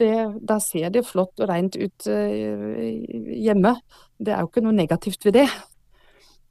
det, 0.00 0.14
da 0.42 0.58
ser 0.62 0.90
det 0.94 1.06
flott 1.06 1.40
og 1.40 1.50
rent 1.50 1.76
ut 1.78 2.08
uh, 2.08 2.80
hjemme. 3.44 3.76
Det 4.18 4.34
er 4.34 4.42
jo 4.42 4.50
ikke 4.50 4.64
noe 4.64 4.76
negativt 4.76 5.28
ved 5.28 5.38
det. 5.42 5.48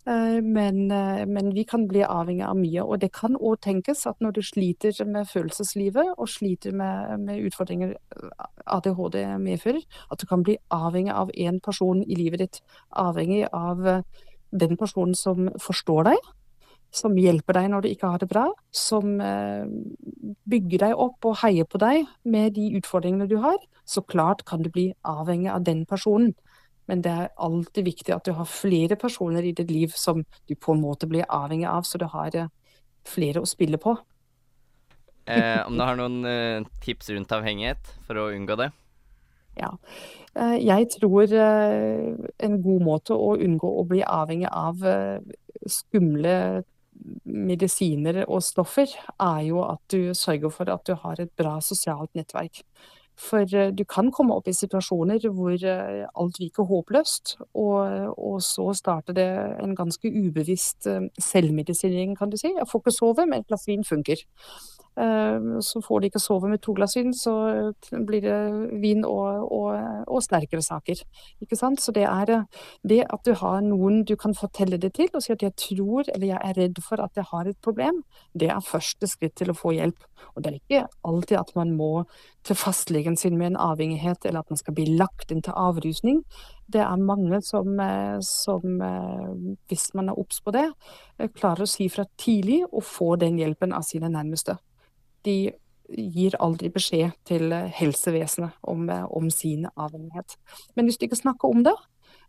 Eh, 0.05 0.41
men, 0.41 0.91
eh, 0.91 1.25
men, 1.25 1.53
vi 1.53 1.63
kan 1.63 1.87
bli 1.87 2.03
avhengig 2.03 2.43
av 2.43 2.57
mye. 2.59 2.83
Og 2.83 2.99
det 2.99 3.13
kan 3.15 3.37
òg 3.39 3.61
tenkes 3.63 4.05
at 4.09 4.19
når 4.19 4.35
du 4.35 4.41
sliter 4.43 5.05
med 5.07 5.29
følelseslivet 5.31 6.17
og 6.17 6.27
sliter 6.29 6.75
med, 6.75 7.19
med, 7.23 7.39
utfordringer 7.47 7.95
eh, 7.95 8.45
ADHD 8.67 9.21
medfører, 9.39 9.81
at 10.11 10.19
du 10.19 10.27
kan 10.27 10.43
bli 10.43 10.57
avhengig 10.71 11.15
av 11.15 11.31
én 11.31 11.61
person 11.63 12.03
i 12.03 12.19
livet 12.19 12.43
ditt. 12.43 12.61
Avhengig 12.91 13.47
av 13.53 14.03
den 14.51 14.77
personen 14.77 15.15
som 15.15 15.47
forstår 15.57 16.11
deg, 16.11 16.31
som 16.93 17.15
hjelper 17.17 17.57
deg 17.57 17.69
når 17.71 17.81
du 17.81 17.89
ikke 17.89 18.11
har 18.11 18.19
det 18.21 18.29
bra, 18.29 18.43
som 18.69 19.15
bygger 19.17 20.83
deg 20.83 20.93
opp 20.93 21.25
og 21.25 21.39
heier 21.41 21.65
på 21.65 21.81
deg 21.81 22.05
med 22.21 22.53
de 22.53 22.67
utfordringene 22.77 23.25
du 23.25 23.39
har, 23.41 23.57
så 23.85 24.03
klart 24.05 24.43
kan 24.45 24.61
du 24.61 24.69
bli 24.69 24.91
avhengig 25.01 25.49
av 25.49 25.65
den 25.65 25.87
personen. 25.89 26.35
Men 26.91 27.03
det 27.03 27.11
er 27.11 27.31
alltid 27.39 27.87
viktig 27.87 28.15
at 28.15 28.25
du 28.27 28.33
har 28.35 28.49
flere 28.49 28.97
personer 28.99 29.45
i 29.45 29.53
ditt 29.55 29.71
liv 29.71 29.93
som 29.95 30.23
du 30.49 30.55
på 30.55 30.75
en 30.75 30.83
måte 30.83 31.07
blir 31.07 31.27
avhengig 31.29 31.69
av, 31.69 31.87
så 31.87 32.01
du 32.01 32.07
har 32.11 32.35
eh, 32.35 32.51
flere 33.07 33.43
å 33.43 33.49
spille 33.49 33.79
på. 33.79 33.95
Eh, 35.25 35.61
om 35.63 35.77
du 35.77 35.83
har 35.83 35.95
noen 35.95 36.25
eh, 36.27 36.71
tips 36.83 37.13
rundt 37.15 37.31
avhengighet 37.31 37.93
for 38.07 38.19
å 38.19 38.31
unngå 38.35 38.57
det? 38.59 38.73
Ja. 39.59 39.69
Eh, 40.35 40.57
jeg 40.65 40.89
tror 40.95 41.29
eh, 41.29 42.11
en 42.43 42.59
god 42.65 42.83
måte 42.83 43.15
å 43.15 43.35
unngå 43.37 43.69
å 43.79 43.85
bli 43.87 44.01
avhengig 44.03 44.49
av 44.49 44.83
eh, 44.87 45.21
skumle 45.69 46.35
medisiner 47.23 48.23
og 48.27 48.43
stoffer, 48.45 48.91
er 49.21 49.39
jo 49.47 49.63
at 49.65 49.81
du 49.91 50.13
sørger 50.17 50.53
for 50.53 50.69
at 50.73 50.83
du 50.87 50.93
har 50.99 51.21
et 51.21 51.31
bra 51.39 51.57
sosialt 51.63 52.13
nettverk. 52.17 52.63
For 53.19 53.45
du 53.45 53.83
kan 53.85 54.11
komme 54.11 54.35
opp 54.35 54.47
i 54.49 54.55
situasjoner 54.57 55.21
hvor 55.29 55.53
alt 55.63 56.39
virker 56.41 56.67
håpløst, 56.69 57.35
og, 57.53 58.13
og 58.17 58.39
så 58.41 58.71
starter 58.77 59.17
det 59.17 59.27
en 59.61 59.75
ganske 59.77 60.09
ubevisst 60.09 60.89
selvmedisinering, 61.21 62.17
kan 62.17 62.33
du 62.33 62.39
si. 62.41 62.49
Jeg 62.57 62.69
får 62.71 62.81
ikke 62.81 62.95
sove, 62.97 63.27
men 63.29 63.43
et 63.43 63.49
glass 63.51 63.69
vin 63.69 63.85
funker. 63.85 64.25
Ehm, 64.95 65.61
så 65.61 65.81
får 65.81 65.99
de 65.99 66.09
ikke 66.11 66.21
sove 66.21 66.49
med 66.49 66.61
to 66.61 66.73
glass 66.77 66.95
vin, 66.97 67.13
så 67.17 67.33
blir 68.05 68.21
det 68.21 68.37
vin 68.81 69.01
og, 69.05 69.47
og, 69.51 70.05
og, 70.05 70.19
sterkere 70.21 70.61
saker. 70.61 71.01
Ikke 71.41 71.57
sant? 71.57 71.81
Så 71.81 71.93
det 71.95 72.05
er 72.05 72.45
det 72.83 73.01
at 73.07 73.25
du 73.25 73.33
har 73.39 73.61
noen 73.65 74.03
du 74.05 74.15
kan 74.19 74.35
fortelle 74.37 74.77
det 74.77 74.93
til, 74.99 75.09
og 75.13 75.23
si 75.25 75.33
at 75.33 75.43
jeg 75.43 75.55
tror 75.57 76.05
eller 76.13 76.27
jeg 76.29 76.41
er 76.41 76.57
redd 76.59 76.81
for 76.85 77.01
at 77.01 77.17
jeg 77.17 77.25
har 77.31 77.49
et 77.49 77.59
problem, 77.63 78.03
det 78.37 78.51
er 78.53 78.65
første 78.65 79.09
skritt 79.09 79.35
til 79.39 79.53
å 79.53 79.57
få 79.57 79.73
hjelp. 79.73 80.05
Og 80.35 80.43
det 80.43 80.51
er 80.51 80.59
ikke 80.59 80.83
alltid 81.09 81.39
at 81.39 81.55
man 81.57 81.73
må 81.75 82.05
til 82.45 82.57
fastlegen 82.59 83.17
sin 83.17 83.37
med 83.39 83.53
en 83.53 83.61
avhengighet, 83.63 84.25
eller 84.25 84.43
at 84.43 84.51
man 84.51 84.59
skal 84.59 84.75
bli 84.77 84.85
lagt 84.99 85.31
inn 85.31 85.41
til 85.43 85.55
avrusning. 85.57 86.21
Det 86.73 86.81
er 86.83 87.01
mange 87.01 87.41
som, 87.43 87.79
eh, 87.79 88.19
som 88.21 88.81
eh, 88.81 89.57
hvis 89.71 89.89
man 89.97 90.09
er 90.09 90.19
obs 90.19 90.41
på 90.41 90.53
det, 90.55 90.67
eh, 91.19 91.31
klarer 91.33 91.65
å 91.65 91.69
si 91.69 91.89
fra 91.89 92.05
tidlig 92.17 92.63
og 92.69 92.83
få 92.83 93.15
den 93.19 93.39
hjelpen 93.41 93.73
av 93.73 93.83
sine 93.87 94.11
nærmeste 94.11 94.57
de 95.25 95.53
gir 95.93 96.35
aldri 96.41 96.69
beskjed 96.73 97.11
til 97.27 97.53
helsevesenet 97.53 98.55
om, 98.61 98.87
om 98.89 99.29
sin 99.33 99.67
avhengighet. 99.75 100.37
Men 100.75 100.87
hvis 100.87 100.97
du 100.97 101.07
ikke 101.07 101.19
snakker 101.19 101.51
om 101.51 101.63
det, 101.65 101.75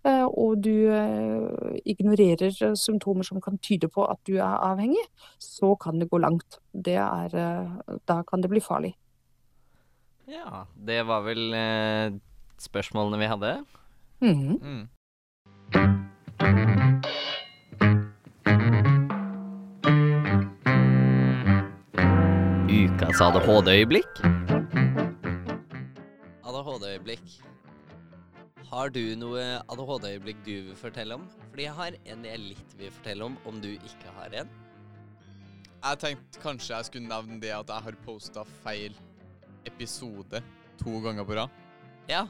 eh, 0.04 0.26
og 0.26 0.59
du 0.64 0.90
eh, 0.92 1.78
ignorerer 1.94 2.74
symptomer 2.78 3.26
som 3.26 3.40
kan 3.44 3.59
tyde 3.62 3.88
på 3.88 4.04
at 4.11 4.20
du 4.26 4.37
er 4.37 4.59
avhengig, 4.59 5.04
så 5.38 5.74
kan 5.80 6.02
det 6.02 6.11
gå 6.11 6.20
langt. 6.20 6.61
Det 6.72 6.98
er, 7.00 7.35
eh, 7.35 7.98
da 8.09 8.22
kan 8.28 8.44
det 8.44 8.52
bli 8.52 8.64
farlig. 8.64 8.94
Ja, 10.28 10.64
det 10.74 11.04
var 11.07 11.24
vel 11.26 11.54
eh, 11.54 12.18
spørsmålene 12.59 13.20
vi 13.20 13.33
hadde. 13.33 13.57
Mm. 14.24 14.59
Mm. 14.62 14.88
Ukas 22.94 23.20
ADHD-øyeblikk. 23.20 24.20
ADHD-øyeblikk. 26.46 27.33
Har 28.70 28.92
du 28.94 29.00
noe 29.18 29.42
ADHD-øyeblikk 29.72 30.44
du 30.46 30.52
vil 30.68 30.76
fortelle 30.78 31.16
om? 31.18 31.24
Fordi 31.48 31.66
jeg 31.66 31.74
har 31.74 31.96
en 32.12 32.28
jeg 32.28 32.42
litt 32.42 32.76
vil 32.78 32.92
fortelle 32.94 33.26
om, 33.26 33.35
om 33.50 33.59
du 33.62 33.72
ikke 33.72 34.14
har 34.20 34.37
en. 34.42 34.52
Jeg 35.80 36.00
tenkte 36.04 36.42
kanskje 36.44 36.76
jeg 36.76 36.88
skulle 36.90 37.11
nevne 37.11 37.40
det 37.42 37.50
at 37.57 37.72
jeg 37.72 37.87
har 37.88 37.98
posta 38.07 38.46
feil 38.62 38.94
episode 39.66 40.44
to 40.78 41.02
ganger 41.02 41.26
på 41.26 41.38
rad. 41.40 41.61
Ja. 42.07 42.28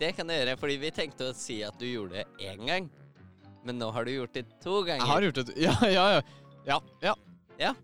Det 0.00 0.16
kan 0.16 0.26
du 0.26 0.34
gjøre, 0.34 0.58
fordi 0.58 0.80
vi 0.82 0.94
tenkte 0.94 1.30
å 1.30 1.36
si 1.36 1.60
at 1.66 1.78
du 1.78 1.86
gjorde 1.86 2.24
det 2.24 2.50
én 2.50 2.66
gang. 2.66 2.90
Men 3.62 3.78
nå 3.78 3.92
har 3.94 4.08
du 4.08 4.16
gjort 4.16 4.34
det 4.34 4.48
to 4.64 4.82
ganger. 4.82 5.04
Jeg 5.04 5.14
har 5.14 5.28
gjort 5.30 5.42
det 5.44 5.60
Ja, 5.68 5.78
ja, 5.86 6.08
ja. 6.16 6.22
Ja. 6.66 6.82
ja. 7.06 7.14
ja. 7.68 7.76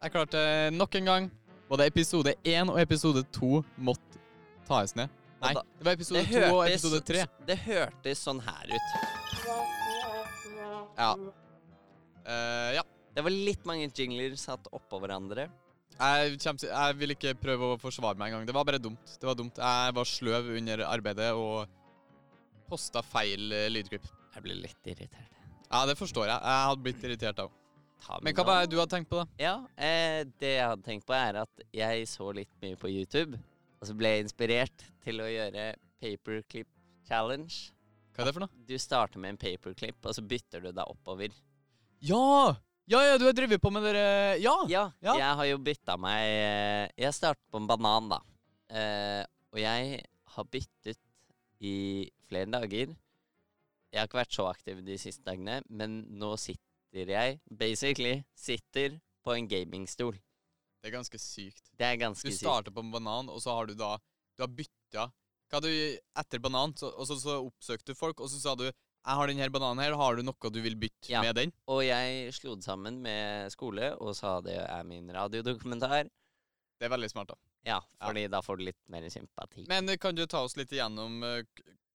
Jeg 0.00 0.12
klarte 0.14 0.42
nok 0.72 0.94
en 0.96 1.08
gang. 1.10 1.26
Både 1.68 1.84
episode 1.86 2.32
én 2.48 2.70
og 2.72 2.78
episode 2.80 3.20
to 3.36 3.60
måtte 3.76 4.20
tas 4.66 4.94
ned. 4.96 5.12
Nei, 5.40 5.52
det 5.54 5.86
var 5.86 5.96
episode 5.96 6.22
to 6.28 6.40
og 6.54 6.62
episode 6.64 7.00
tre. 7.04 7.26
Det 7.48 7.56
hørtes 7.66 8.22
sånn 8.24 8.40
her 8.44 8.72
ut. 8.72 8.88
Ja. 10.96 11.12
Uh, 12.24 12.70
ja. 12.78 12.86
Det 13.12 13.24
var 13.26 13.34
litt 13.34 13.68
mange 13.68 13.90
jingler 13.92 14.36
satt 14.40 14.70
oppå 14.72 15.02
hverandre. 15.02 15.48
Jeg, 16.00 16.36
til, 16.40 16.70
jeg, 16.70 16.96
vil 16.96 17.12
ikke 17.12 17.36
prøve 17.36 17.74
å 17.74 17.78
forsvare 17.80 18.16
meg 18.16 18.32
engang. 18.32 18.48
Det 18.48 18.56
var 18.56 18.64
bare 18.68 18.80
dumt. 18.80 19.16
Det 19.20 19.28
var 19.28 19.36
dumt. 19.36 19.60
Jeg 19.60 19.96
var 20.00 20.08
sløv 20.08 20.52
under 20.56 20.86
arbeidet 20.88 21.30
og 21.36 21.68
posta 22.72 23.04
feil 23.04 23.52
uh, 23.52 23.68
lydklipp. 23.72 24.08
Jeg 24.32 24.48
ble 24.48 24.60
litt 24.64 24.92
irritert. 24.94 25.40
Ja, 25.68 25.84
det 25.86 26.00
forstår 26.00 26.30
jeg. 26.30 26.38
Jeg 26.40 26.68
hadde 26.70 26.86
blitt 26.88 27.04
irritert 27.04 27.44
òg. 27.44 27.59
Men 28.24 28.34
hva 28.36 28.44
var 28.46 28.62
det 28.64 28.72
du 28.72 28.78
hadde 28.80 28.94
tenkt 28.94 29.10
på, 29.10 29.20
da? 29.20 29.26
Ja, 29.40 29.54
eh, 29.76 30.24
Det 30.40 30.54
jeg 30.56 30.66
hadde 30.66 30.86
tenkt 30.86 31.06
på, 31.08 31.14
er 31.16 31.42
at 31.42 31.64
jeg 31.74 32.06
så 32.08 32.30
litt 32.36 32.52
mye 32.62 32.78
på 32.80 32.90
YouTube. 32.92 33.38
Og 33.80 33.88
så 33.88 33.96
ble 33.96 34.14
jeg 34.14 34.26
inspirert 34.26 34.86
til 35.04 35.20
å 35.24 35.28
gjøre 35.28 35.70
paperclip 36.00 36.68
challenge. 37.08 37.70
Hva 38.14 38.24
er 38.24 38.28
det 38.28 38.34
for 38.36 38.44
noe? 38.44 38.64
Du 38.68 38.74
starter 38.80 39.22
med 39.22 39.34
en 39.34 39.40
paperclip, 39.40 40.00
og 40.04 40.16
så 40.16 40.24
bytter 40.26 40.64
du 40.64 40.70
deg 40.72 40.84
oppover. 40.84 41.32
Ja! 42.04 42.56
Ja, 42.90 43.00
ja, 43.06 43.18
du 43.20 43.26
har 43.28 43.36
drevet 43.36 43.62
på 43.62 43.70
med 43.70 43.84
dere 43.86 44.38
ja. 44.42 44.54
ja! 44.66 44.88
Ja, 45.04 45.12
jeg 45.14 45.34
har 45.38 45.46
jo 45.46 45.58
bytta 45.62 45.94
meg 46.00 46.24
eh, 46.26 46.86
Jeg 46.98 47.14
startet 47.14 47.44
på 47.52 47.60
en 47.60 47.68
banan, 47.70 48.08
da. 48.10 48.18
Eh, 48.74 49.22
og 49.54 49.60
jeg 49.62 50.00
har 50.34 50.48
byttet 50.50 50.98
i 51.60 51.76
flere 52.26 52.50
dager. 52.50 52.96
Jeg 53.90 54.00
har 54.00 54.08
ikke 54.08 54.20
vært 54.20 54.34
så 54.34 54.48
aktiv 54.50 54.82
de 54.86 54.98
siste 54.98 55.22
dagene, 55.26 55.60
men 55.70 56.00
nå 56.18 56.32
sitter 56.40 56.69
sitter 56.90 57.14
jeg 57.14 57.38
basically 57.46 58.24
sitter 58.34 58.98
på 59.24 59.36
en 59.36 59.48
gamingstol. 59.48 60.18
Det 60.80 60.88
er 60.88 60.96
ganske 60.96 61.18
sykt. 61.20 61.70
Det 61.78 61.86
er 61.86 61.96
ganske 62.00 62.26
sykt. 62.26 62.40
Du 62.40 62.46
starter 62.46 62.74
på 62.74 62.82
en 62.82 62.90
banan, 62.90 63.28
og 63.28 63.40
så 63.42 63.54
har 63.54 63.66
du 63.66 63.74
da 63.74 63.98
Du 64.36 64.42
har 64.42 64.48
bytta 64.48 65.10
Hva 65.50 65.60
du 65.60 65.68
Etter 65.68 66.40
banan, 66.40 66.72
så, 66.76 66.88
og 66.88 67.06
så, 67.06 67.18
så 67.20 67.40
oppsøkte 67.44 67.92
du 67.92 67.98
folk, 67.98 68.20
og 68.20 68.30
så 68.30 68.40
sa 68.40 68.54
du 68.56 68.70
jeg 69.00 69.16
har 69.16 69.30
denne 69.30 69.46
bananen 69.48 69.80
her, 69.80 69.94
har 69.96 70.16
du 70.16 70.20
noe 70.22 70.50
du 70.52 70.58
vil 70.60 70.74
bytte 70.76 71.08
ja. 71.08 71.22
med 71.24 71.32
den? 71.38 71.52
Og 71.72 71.80
jeg 71.86 72.34
slo 72.36 72.52
det 72.52 72.66
sammen 72.66 72.98
med 73.00 73.48
skole 73.48 73.94
og 73.96 74.12
sa 74.12 74.34
det 74.44 74.58
er 74.60 74.82
min 74.84 75.08
radiodokumentar. 75.08 76.10
Det 76.76 76.84
er 76.84 76.92
veldig 76.92 77.08
smart, 77.08 77.32
da. 77.32 77.38
Ja, 77.64 77.78
fordi 78.04 78.26
ja. 78.26 78.32
da 78.36 78.42
får 78.44 78.60
du 78.60 78.66
litt 78.68 78.80
mer 78.92 79.06
sympati. 79.08 79.64
Men 79.72 79.88
kan 80.00 80.16
du 80.16 80.26
ta 80.28 80.42
oss 80.44 80.58
litt 80.60 80.72
igjennom 80.76 81.24
uh, 81.24 81.40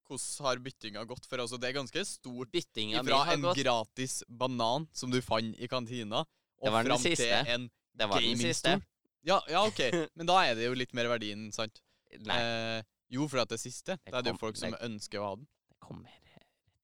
hvordan 0.08 0.46
har 0.48 0.62
byttinga 0.66 1.06
gått? 1.10 1.26
For 1.30 1.42
altså, 1.44 1.60
det 1.62 1.70
er 1.70 1.80
ganske 1.80 2.06
stort 2.08 2.52
byttinga 2.54 3.04
fra 3.06 3.22
en 3.34 3.48
gått. 3.50 3.62
gratis 3.62 4.22
banan 4.28 4.88
som 4.94 5.14
du 5.14 5.22
fant 5.26 5.58
i 5.58 5.70
kantina, 5.72 6.26
og 6.62 6.78
fram 6.86 7.02
til 7.04 7.26
en 7.32 7.70
det 7.96 8.10
var 8.12 8.22
gamingstol. 8.22 8.84
Ja, 9.26 9.40
ja, 9.50 9.64
OK. 9.66 9.80
Men 10.18 10.30
da 10.30 10.42
er 10.46 10.58
det 10.58 10.68
jo 10.68 10.76
litt 10.78 10.94
mer 10.98 11.10
verdien, 11.10 11.48
sant? 11.56 11.82
Nei. 12.28 12.36
Eh, 12.38 12.82
jo, 13.16 13.26
for 13.32 13.42
at 13.42 13.52
det 13.52 13.60
siste. 13.62 13.98
Det 14.04 14.14
da 14.14 14.20
er 14.20 14.28
det 14.28 14.36
jo 14.36 14.42
folk 14.42 14.60
som 14.60 14.76
det, 14.76 14.82
ønsker 14.86 15.22
å 15.22 15.30
ha 15.30 15.38
den. 15.40 15.48
Det 15.72 15.80
kommer 15.84 16.12
rett 16.12 16.44
etterpå, 16.44 16.84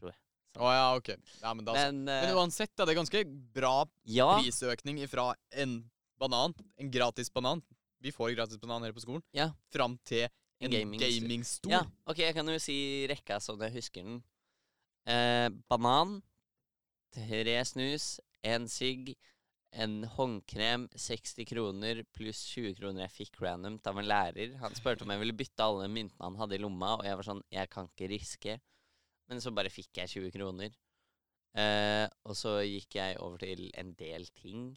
tror 0.00 0.12
jeg. 0.12 0.18
Å 0.58 0.64
oh, 0.64 0.72
ja, 0.74 0.88
OK. 0.98 1.12
Ja, 1.42 1.52
men, 1.52 1.64
da, 1.68 1.76
men, 1.78 2.02
uh, 2.08 2.14
men, 2.24 2.34
uansett, 2.40 2.72
da, 2.74 2.86
det 2.88 2.94
er 2.94 3.00
ganske 3.02 3.22
bra 3.54 3.74
ja. 4.10 4.30
prisøkning 4.40 5.00
fra 5.10 5.30
en 5.54 5.80
banan, 6.18 6.56
en 6.80 6.90
gratis 6.90 7.30
banan. 7.30 7.62
Vi 8.02 8.14
får 8.14 8.34
gratis 8.38 8.58
banan 8.62 8.86
her 8.86 8.94
på 8.94 9.04
skolen. 9.04 9.22
Ja. 9.36 9.50
Fram 9.74 9.98
til 10.08 10.26
en 10.60 10.74
gamingstol. 10.74 11.70
Gaming 11.70 11.74
ja, 11.74 11.82
ok, 12.10 12.22
jeg 12.24 12.36
kan 12.36 12.50
jo 12.50 12.58
si 12.62 12.78
rekka 13.10 13.38
sånn 13.42 13.62
jeg 13.66 13.76
husker 13.78 14.06
den. 14.06 14.20
Eh, 15.08 15.48
banan, 15.70 16.18
tre 17.14 17.58
snus, 17.68 18.16
en 18.46 18.68
sigg, 18.70 19.14
en 19.72 20.02
håndkrem, 20.16 20.88
60 20.96 21.46
kroner 21.48 22.02
pluss 22.16 22.40
20 22.54 22.74
kroner 22.78 23.04
jeg 23.04 23.16
fikk 23.18 23.40
randomt 23.44 23.86
av 23.88 24.00
en 24.00 24.08
lærer. 24.08 24.56
Han 24.62 24.76
spurte 24.76 25.04
om 25.04 25.12
jeg 25.12 25.22
ville 25.22 25.36
bytte 25.36 25.64
alle 25.64 25.88
myntene 25.92 26.24
han 26.24 26.40
hadde 26.40 26.56
i 26.56 26.62
lomma, 26.62 26.96
og 26.98 27.06
jeg 27.06 27.20
var 27.20 27.28
sånn 27.30 27.44
Jeg 27.52 27.70
kan 27.72 27.88
ikke 27.90 28.10
riske. 28.10 28.58
Men 29.28 29.42
så 29.44 29.52
bare 29.52 29.72
fikk 29.72 30.00
jeg 30.00 30.14
20 30.16 30.32
kroner. 30.38 30.76
Eh, 31.58 32.06
og 32.24 32.36
så 32.36 32.58
gikk 32.64 32.96
jeg 32.96 33.18
over 33.24 33.44
til 33.44 33.68
en 33.76 33.92
del 33.98 34.28
ting. 34.36 34.70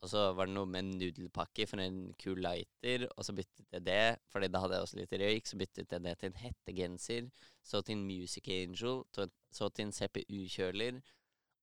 Og 0.00 0.08
så 0.08 0.20
var 0.32 0.48
det 0.48 0.54
noe 0.56 0.68
med 0.68 0.94
nudelpakke 0.94 1.66
for 1.68 1.82
en 1.82 2.14
kul 2.20 2.38
lighter, 2.40 3.04
og 3.10 3.26
så 3.26 3.34
byttet 3.36 3.66
jeg 3.76 3.84
det, 3.84 4.04
fordi 4.32 4.48
da 4.48 4.62
hadde 4.62 4.78
jeg 4.78 4.86
også 4.86 5.00
litt 5.00 5.16
røyk, 5.20 5.50
så 5.50 5.58
byttet 5.60 5.92
jeg 5.92 6.04
det 6.06 6.14
til 6.20 6.30
en 6.30 6.38
hettegenser, 6.40 7.26
så 7.68 7.82
til 7.84 7.98
en 7.98 8.06
Music 8.08 8.48
Angel, 8.54 9.02
så 9.12 9.68
til 9.68 9.84
en 9.84 9.92
CPU-kjøler, 9.92 11.02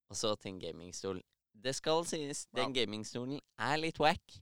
og 0.07 0.19
så 0.21 0.35
til 0.37 0.53
en 0.53 0.61
gamingstol. 0.61 1.23
Det 1.57 1.73
skal 1.73 2.05
sies, 2.05 2.45
den 2.53 2.69
ja. 2.69 2.83
gamingstolen 2.83 3.41
er 3.57 3.81
litt 3.81 3.97
wack, 4.03 4.37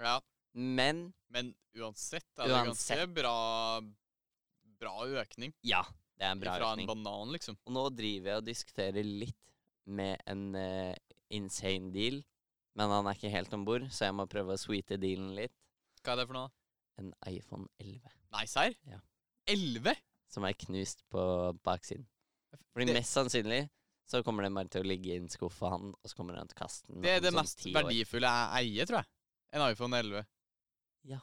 ja. 0.00 0.16
men 0.56 1.10
Men 1.28 1.52
uansett 1.76 2.24
er 2.38 2.48
det 2.48 2.56
uansett. 2.56 2.96
ganske 2.96 3.12
bra, 3.20 3.36
bra 4.80 4.94
økning. 5.20 5.52
Ja, 5.66 5.82
det 6.16 6.24
er 6.24 6.32
en 6.32 6.40
bra 6.40 6.56
Fra 6.56 6.72
økning. 6.72 6.88
Fra 6.88 6.96
en 6.96 7.04
banan, 7.04 7.34
liksom. 7.36 7.58
Og 7.66 7.76
nå 7.76 7.88
driver 7.92 8.30
jeg 8.30 8.40
og 8.40 8.48
diskuterer 8.48 9.04
litt 9.04 9.40
med 9.84 10.16
en 10.30 10.54
uh, 10.56 10.94
insane 11.34 11.92
deal, 11.92 12.22
men 12.74 12.90
han 12.90 13.06
er 13.06 13.16
ikke 13.18 13.30
helt 13.32 13.52
om 13.54 13.64
bord, 13.66 13.86
så 13.94 14.08
jeg 14.08 14.16
må 14.18 14.26
prøve 14.30 14.54
å 14.56 14.60
sweete 14.60 14.98
dealen 15.00 15.34
litt. 15.36 15.54
Hva 16.02 16.14
er 16.14 16.22
det 16.22 16.26
for 16.28 16.38
noe? 16.38 16.50
En 17.00 17.12
iPhone 17.26 17.66
11 17.82 18.10
Nei, 18.34 18.44
serr? 18.50 18.74
Ja. 18.90 19.00
11? 19.50 19.94
som 20.34 20.42
er 20.48 20.56
knust 20.58 21.04
på 21.14 21.22
baksiden. 21.62 22.06
Fordi 22.72 22.86
Det- 22.86 22.94
mest 22.96 23.14
sannsynlig 23.14 23.68
så 24.06 24.22
kommer 24.24 24.42
den 24.42 24.54
bare 24.54 24.68
til 24.68 24.82
å 24.82 24.86
ligge 24.86 25.12
i 25.12 25.16
en 25.16 25.28
skuff 25.28 25.54
for 25.54 25.70
han, 25.70 25.94
og 25.94 26.10
så 26.10 26.16
kommer 26.16 26.36
han 26.36 26.48
til 26.48 26.56
å 26.56 26.62
kaste 26.66 26.86
den. 26.88 27.02
Det 27.02 27.10
er 27.10 27.20
det 27.20 27.32
sånn 27.32 27.42
mest 27.42 27.64
verdifulle 27.64 28.26
jeg 28.26 28.50
eier, 28.60 28.86
tror 28.86 28.98
jeg. 28.98 29.06
En 29.52 29.70
iPhone 29.70 29.94
11. 29.94 30.26
Ja. 31.04 31.20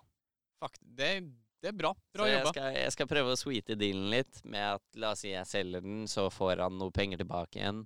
Fuck, 0.62 0.78
det, 0.82 1.34
det 1.62 1.68
er 1.74 1.78
bra. 1.78 1.94
Bra 2.14 2.24
så 2.24 2.30
jeg 2.32 2.48
skal, 2.48 2.74
jeg 2.74 2.92
skal 2.96 3.08
prøve 3.08 3.34
å 3.34 3.38
sweete 3.38 3.76
dealen 3.78 4.10
litt 4.10 4.46
med 4.46 4.76
at 4.76 4.82
la 4.96 5.12
oss 5.12 5.20
si 5.20 5.30
jeg 5.34 5.46
selger 5.46 5.82
den, 5.82 6.06
så 6.08 6.30
får 6.32 6.64
han 6.64 6.78
noe 6.80 6.92
penger 6.92 7.18
tilbake 7.18 7.60
igjen. 7.60 7.84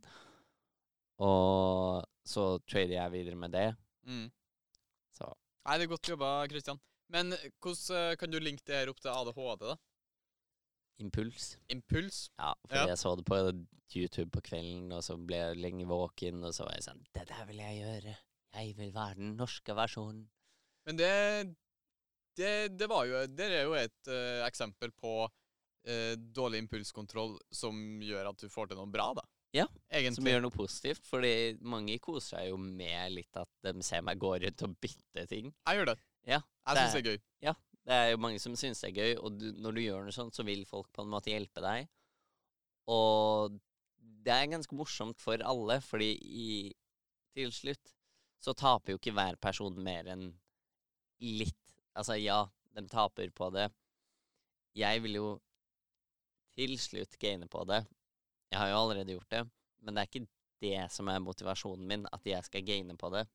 Og 1.20 2.06
så 2.26 2.58
trader 2.66 2.98
jeg 2.98 3.14
videre 3.14 3.40
med 3.40 3.54
det. 3.56 3.68
Mm. 4.10 4.28
Så 5.16 5.30
Nei, 5.66 5.78
det 5.80 5.88
er 5.88 5.94
godt 5.96 6.10
jobba, 6.10 6.32
Christian. 6.52 6.82
Men 7.14 7.34
hvordan 7.62 7.98
eh, 7.98 8.16
kan 8.18 8.32
du 8.32 8.40
linke 8.42 8.66
det 8.66 8.80
her 8.82 8.92
opp 8.92 9.02
til 9.02 9.14
ADHD, 9.14 9.68
da? 9.70 9.78
impuls. 11.02 11.58
Impuls? 11.68 12.30
Ja, 12.38 12.54
for 12.68 12.76
Ja. 12.76 12.88
jeg 12.88 12.98
så 12.98 13.16
det 13.18 13.26
på 13.26 13.36
YouTube 13.96 14.32
på 14.32 14.42
kvelden, 14.42 14.92
og 14.92 15.04
så 15.04 15.18
ble 15.18 15.38
jeg 15.38 15.58
lenge 15.58 15.86
våken, 15.86 16.44
og 16.44 16.54
så 16.54 16.66
var 16.66 16.74
jeg 16.74 16.84
sånn 16.88 17.04
Det 17.14 17.28
der 17.28 17.46
vil 17.46 17.58
jeg 17.58 17.82
gjøre. 17.82 18.18
Jeg 18.56 18.78
vil 18.78 18.94
være 18.94 19.16
den 19.16 19.36
norske 19.36 19.76
versjonen. 19.76 20.30
Men 20.86 20.98
det, 20.98 21.56
det, 22.38 22.78
det 22.78 22.88
var 22.90 23.06
jo 23.06 23.26
Det 23.28 23.52
er 23.52 23.64
jo 23.64 23.74
et 23.74 24.08
uh, 24.08 24.46
eksempel 24.48 24.92
på 24.92 25.28
uh, 25.28 26.14
dårlig 26.16 26.64
impulskontroll 26.64 27.40
som 27.52 28.02
gjør 28.02 28.32
at 28.32 28.40
du 28.40 28.50
får 28.50 28.68
til 28.68 28.78
noe 28.78 28.88
bra, 28.92 29.14
da. 29.14 29.26
Ja, 29.56 29.66
Egentlig. 29.88 30.18
Som 30.20 30.28
gjør 30.28 30.42
noe 30.44 30.52
positivt, 30.52 31.06
fordi 31.08 31.32
mange 31.64 31.96
koser 32.04 32.36
seg 32.36 32.50
jo 32.50 32.58
med 32.60 33.14
litt 33.16 33.38
at 33.40 33.52
de 33.64 33.86
ser 33.86 34.04
meg 34.04 34.20
gå 34.20 34.34
rundt 34.44 34.64
og 34.68 34.74
bytte 34.84 35.24
ting. 35.32 35.54
Jeg 35.64 35.80
gjør 35.80 35.94
det. 35.94 36.00
Ja, 36.28 36.42
Jeg 36.68 36.82
syns 36.82 36.98
det 36.98 37.02
er 37.02 37.12
gøy. 37.14 37.22
Det 37.86 37.94
er 37.94 38.08
jo 38.10 38.18
mange 38.18 38.42
som 38.42 38.56
syns 38.58 38.82
det 38.82 38.90
er 38.90 38.98
gøy, 38.98 39.12
og 39.22 39.36
du, 39.38 39.46
når 39.62 39.78
du 39.78 39.82
gjør 39.84 40.08
noe 40.08 40.16
sånt, 40.16 40.36
så 40.36 40.44
vil 40.48 40.64
folk 40.66 40.90
på 40.92 41.06
en 41.06 41.12
måte 41.14 41.30
hjelpe 41.30 41.62
deg. 41.62 41.86
Og 42.90 43.60
det 44.26 44.34
er 44.34 44.50
ganske 44.50 44.78
morsomt 44.78 45.22
for 45.22 45.42
alle, 45.46 45.78
fordi 45.86 46.12
i, 46.18 46.48
til 47.38 47.54
slutt 47.54 47.94
så 48.42 48.56
taper 48.58 48.94
jo 48.94 49.00
ikke 49.00 49.14
hver 49.16 49.38
person 49.42 49.78
mer 49.86 50.10
enn 50.12 50.28
litt. 51.22 51.78
Altså, 51.96 52.18
ja, 52.20 52.42
de 52.76 52.84
taper 52.92 53.30
på 53.38 53.52
det. 53.56 53.70
Jeg 54.76 55.06
vil 55.06 55.20
jo 55.22 55.28
til 56.58 56.76
slutt 56.82 57.16
gaine 57.22 57.48
på 57.52 57.64
det. 57.70 57.84
Jeg 58.52 58.60
har 58.62 58.70
jo 58.72 58.80
allerede 58.80 59.16
gjort 59.16 59.32
det, 59.34 59.44
men 59.82 59.96
det 59.96 60.02
er 60.04 60.10
ikke 60.12 60.28
det 60.62 60.92
som 60.94 61.10
er 61.12 61.24
motivasjonen 61.24 61.88
min, 61.88 62.06
at 62.14 62.26
jeg 62.26 62.44
skal 62.48 62.66
gaine 62.66 62.96
på 62.98 63.10
det. 63.14 63.26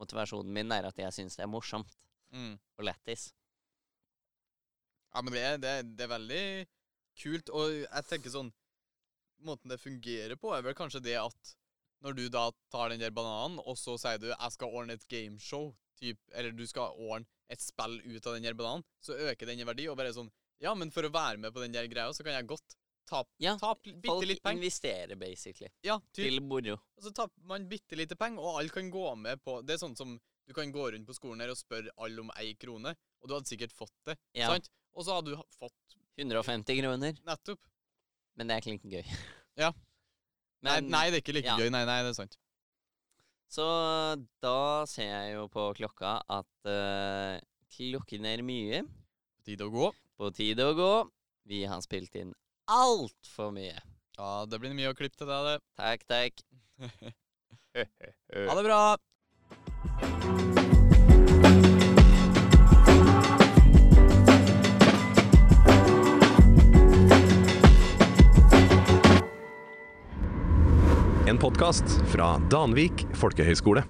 Motivasjonen 0.00 0.52
min 0.54 0.72
er 0.72 0.88
at 0.88 0.98
jeg 0.98 1.12
syns 1.12 1.36
det 1.38 1.44
er 1.46 1.52
morsomt 1.52 1.98
Mm. 2.32 2.54
og 2.78 2.84
lættis. 2.84 3.26
Ja, 5.12 5.20
men 5.20 5.34
det, 5.34 5.42
det, 5.60 5.72
det 5.98 6.06
er 6.06 6.12
veldig 6.14 6.44
kult. 7.22 7.50
Og 7.52 7.74
jeg 7.82 8.06
tenker 8.08 8.32
sånn 8.32 8.52
Måten 9.42 9.72
det 9.72 9.80
fungerer 9.82 10.38
på, 10.38 10.52
er 10.54 10.62
vel 10.62 10.76
kanskje 10.78 11.00
det 11.02 11.16
at 11.18 11.48
når 12.02 12.14
du 12.14 12.20
da 12.30 12.44
tar 12.70 12.92
den 12.92 13.00
der 13.02 13.10
bananen, 13.10 13.56
og 13.58 13.74
så 13.74 13.96
sier 13.98 14.20
du 14.22 14.28
'jeg 14.28 14.52
skal 14.54 14.70
ordne 14.70 14.94
et 14.94 15.08
gameshow', 15.10 15.72
typ, 15.98 16.18
eller 16.30 16.52
du 16.54 16.62
skal 16.66 16.94
ordne 16.94 17.26
et 17.50 17.60
spill 17.60 17.98
ut 18.06 18.26
av 18.26 18.34
den 18.34 18.46
der 18.46 18.54
bananen, 18.54 18.84
så 19.02 19.18
øker 19.18 19.46
den 19.46 19.58
i 19.58 19.66
verdi, 19.66 19.88
og 19.88 19.96
bare 19.98 20.14
sånn 20.14 20.30
Ja, 20.62 20.74
men 20.74 20.92
for 20.94 21.02
å 21.02 21.10
være 21.10 21.38
med 21.42 21.52
på 21.52 21.58
den 21.60 21.72
der 21.72 21.88
greia, 21.90 22.12
så 22.14 22.22
kan 22.22 22.34
jeg 22.38 22.46
godt 22.46 22.76
tape 23.08 23.30
Ja, 23.42 23.56
tap 23.60 23.82
bitte 23.82 24.08
Folk 24.08 24.26
litt 24.28 24.42
penger. 24.42 24.60
investerer 24.60 25.18
basically 25.20 25.70
Ja, 25.84 25.98
typ. 26.12 26.24
til 26.24 26.40
moro. 26.42 26.78
Og 26.96 27.06
så 27.06 27.12
taper 27.14 27.46
man 27.48 27.68
bitte 27.68 27.96
lite 27.98 28.16
penger, 28.16 28.42
og 28.42 28.60
alle 28.60 28.74
kan 28.74 28.90
gå 28.90 29.14
med 29.16 29.42
på 29.44 29.60
Det 29.66 29.76
er 29.76 29.82
sånn 29.84 29.96
som 29.96 30.18
du 30.46 30.54
kan 30.54 30.72
gå 30.72 30.90
rundt 30.92 31.06
på 31.06 31.14
skolen 31.14 31.40
her 31.40 31.52
og 31.52 31.56
spørre 31.56 31.92
alle 32.02 32.20
om 32.20 32.30
ei 32.36 32.54
krone, 32.58 32.96
og 33.22 33.28
du 33.28 33.34
hadde 33.34 33.46
sikkert 33.46 33.72
fått 33.72 33.94
det. 34.04 34.16
Ja. 34.34 34.48
Sant? 34.50 34.68
Og 34.92 35.06
så 35.06 35.14
hadde 35.14 35.30
du 35.30 35.42
fått 35.54 35.96
150 36.18 36.80
kroner, 36.82 37.14
nettopp. 37.24 37.60
men 38.36 38.48
det 38.48 38.56
er 38.56 38.64
ikke 38.64 38.76
like 38.76 38.90
gøy. 38.96 39.04
Ja. 39.62 39.68
Men, 40.62 40.86
nei, 40.88 40.90
nei, 40.94 41.06
det 41.10 41.18
er 41.18 41.22
ikke 41.22 41.34
like 41.36 41.46
ja. 41.50 41.56
gøy. 41.60 41.68
Nei, 41.74 41.82
nei, 41.84 41.98
det 42.02 42.12
er 42.14 42.16
sant. 42.16 42.38
Så 43.52 43.64
da 44.40 44.86
ser 44.88 45.10
jeg 45.10 45.34
jo 45.34 45.48
på 45.52 45.66
klokka 45.76 46.14
at 46.24 46.68
uh, 46.70 47.36
klokken 47.74 48.24
er 48.30 48.40
mye. 48.46 48.80
På 49.36 49.44
tide 49.44 49.66
å 49.66 49.72
gå. 49.74 49.90
På 50.16 50.30
tide 50.32 50.64
å 50.70 50.76
gå. 50.78 50.92
Vi 51.50 51.64
har 51.68 51.82
spilt 51.84 52.16
inn 52.16 52.32
altfor 52.72 53.52
mye. 53.54 53.78
Ja, 54.18 54.44
det 54.48 54.60
blir 54.60 54.74
mye 54.76 54.92
å 54.92 54.96
klippe 54.96 55.18
til 55.20 55.28
deg, 55.28 55.48
det. 55.48 55.58
Takk, 55.80 56.06
takk. 56.08 56.46
Ha 57.72 58.52
det 58.52 58.64
bra! 58.66 58.80
En 71.32 71.38
podkast 71.40 71.96
fra 72.12 72.34
Danvik 72.52 73.06
folkehøgskole. 73.16 73.86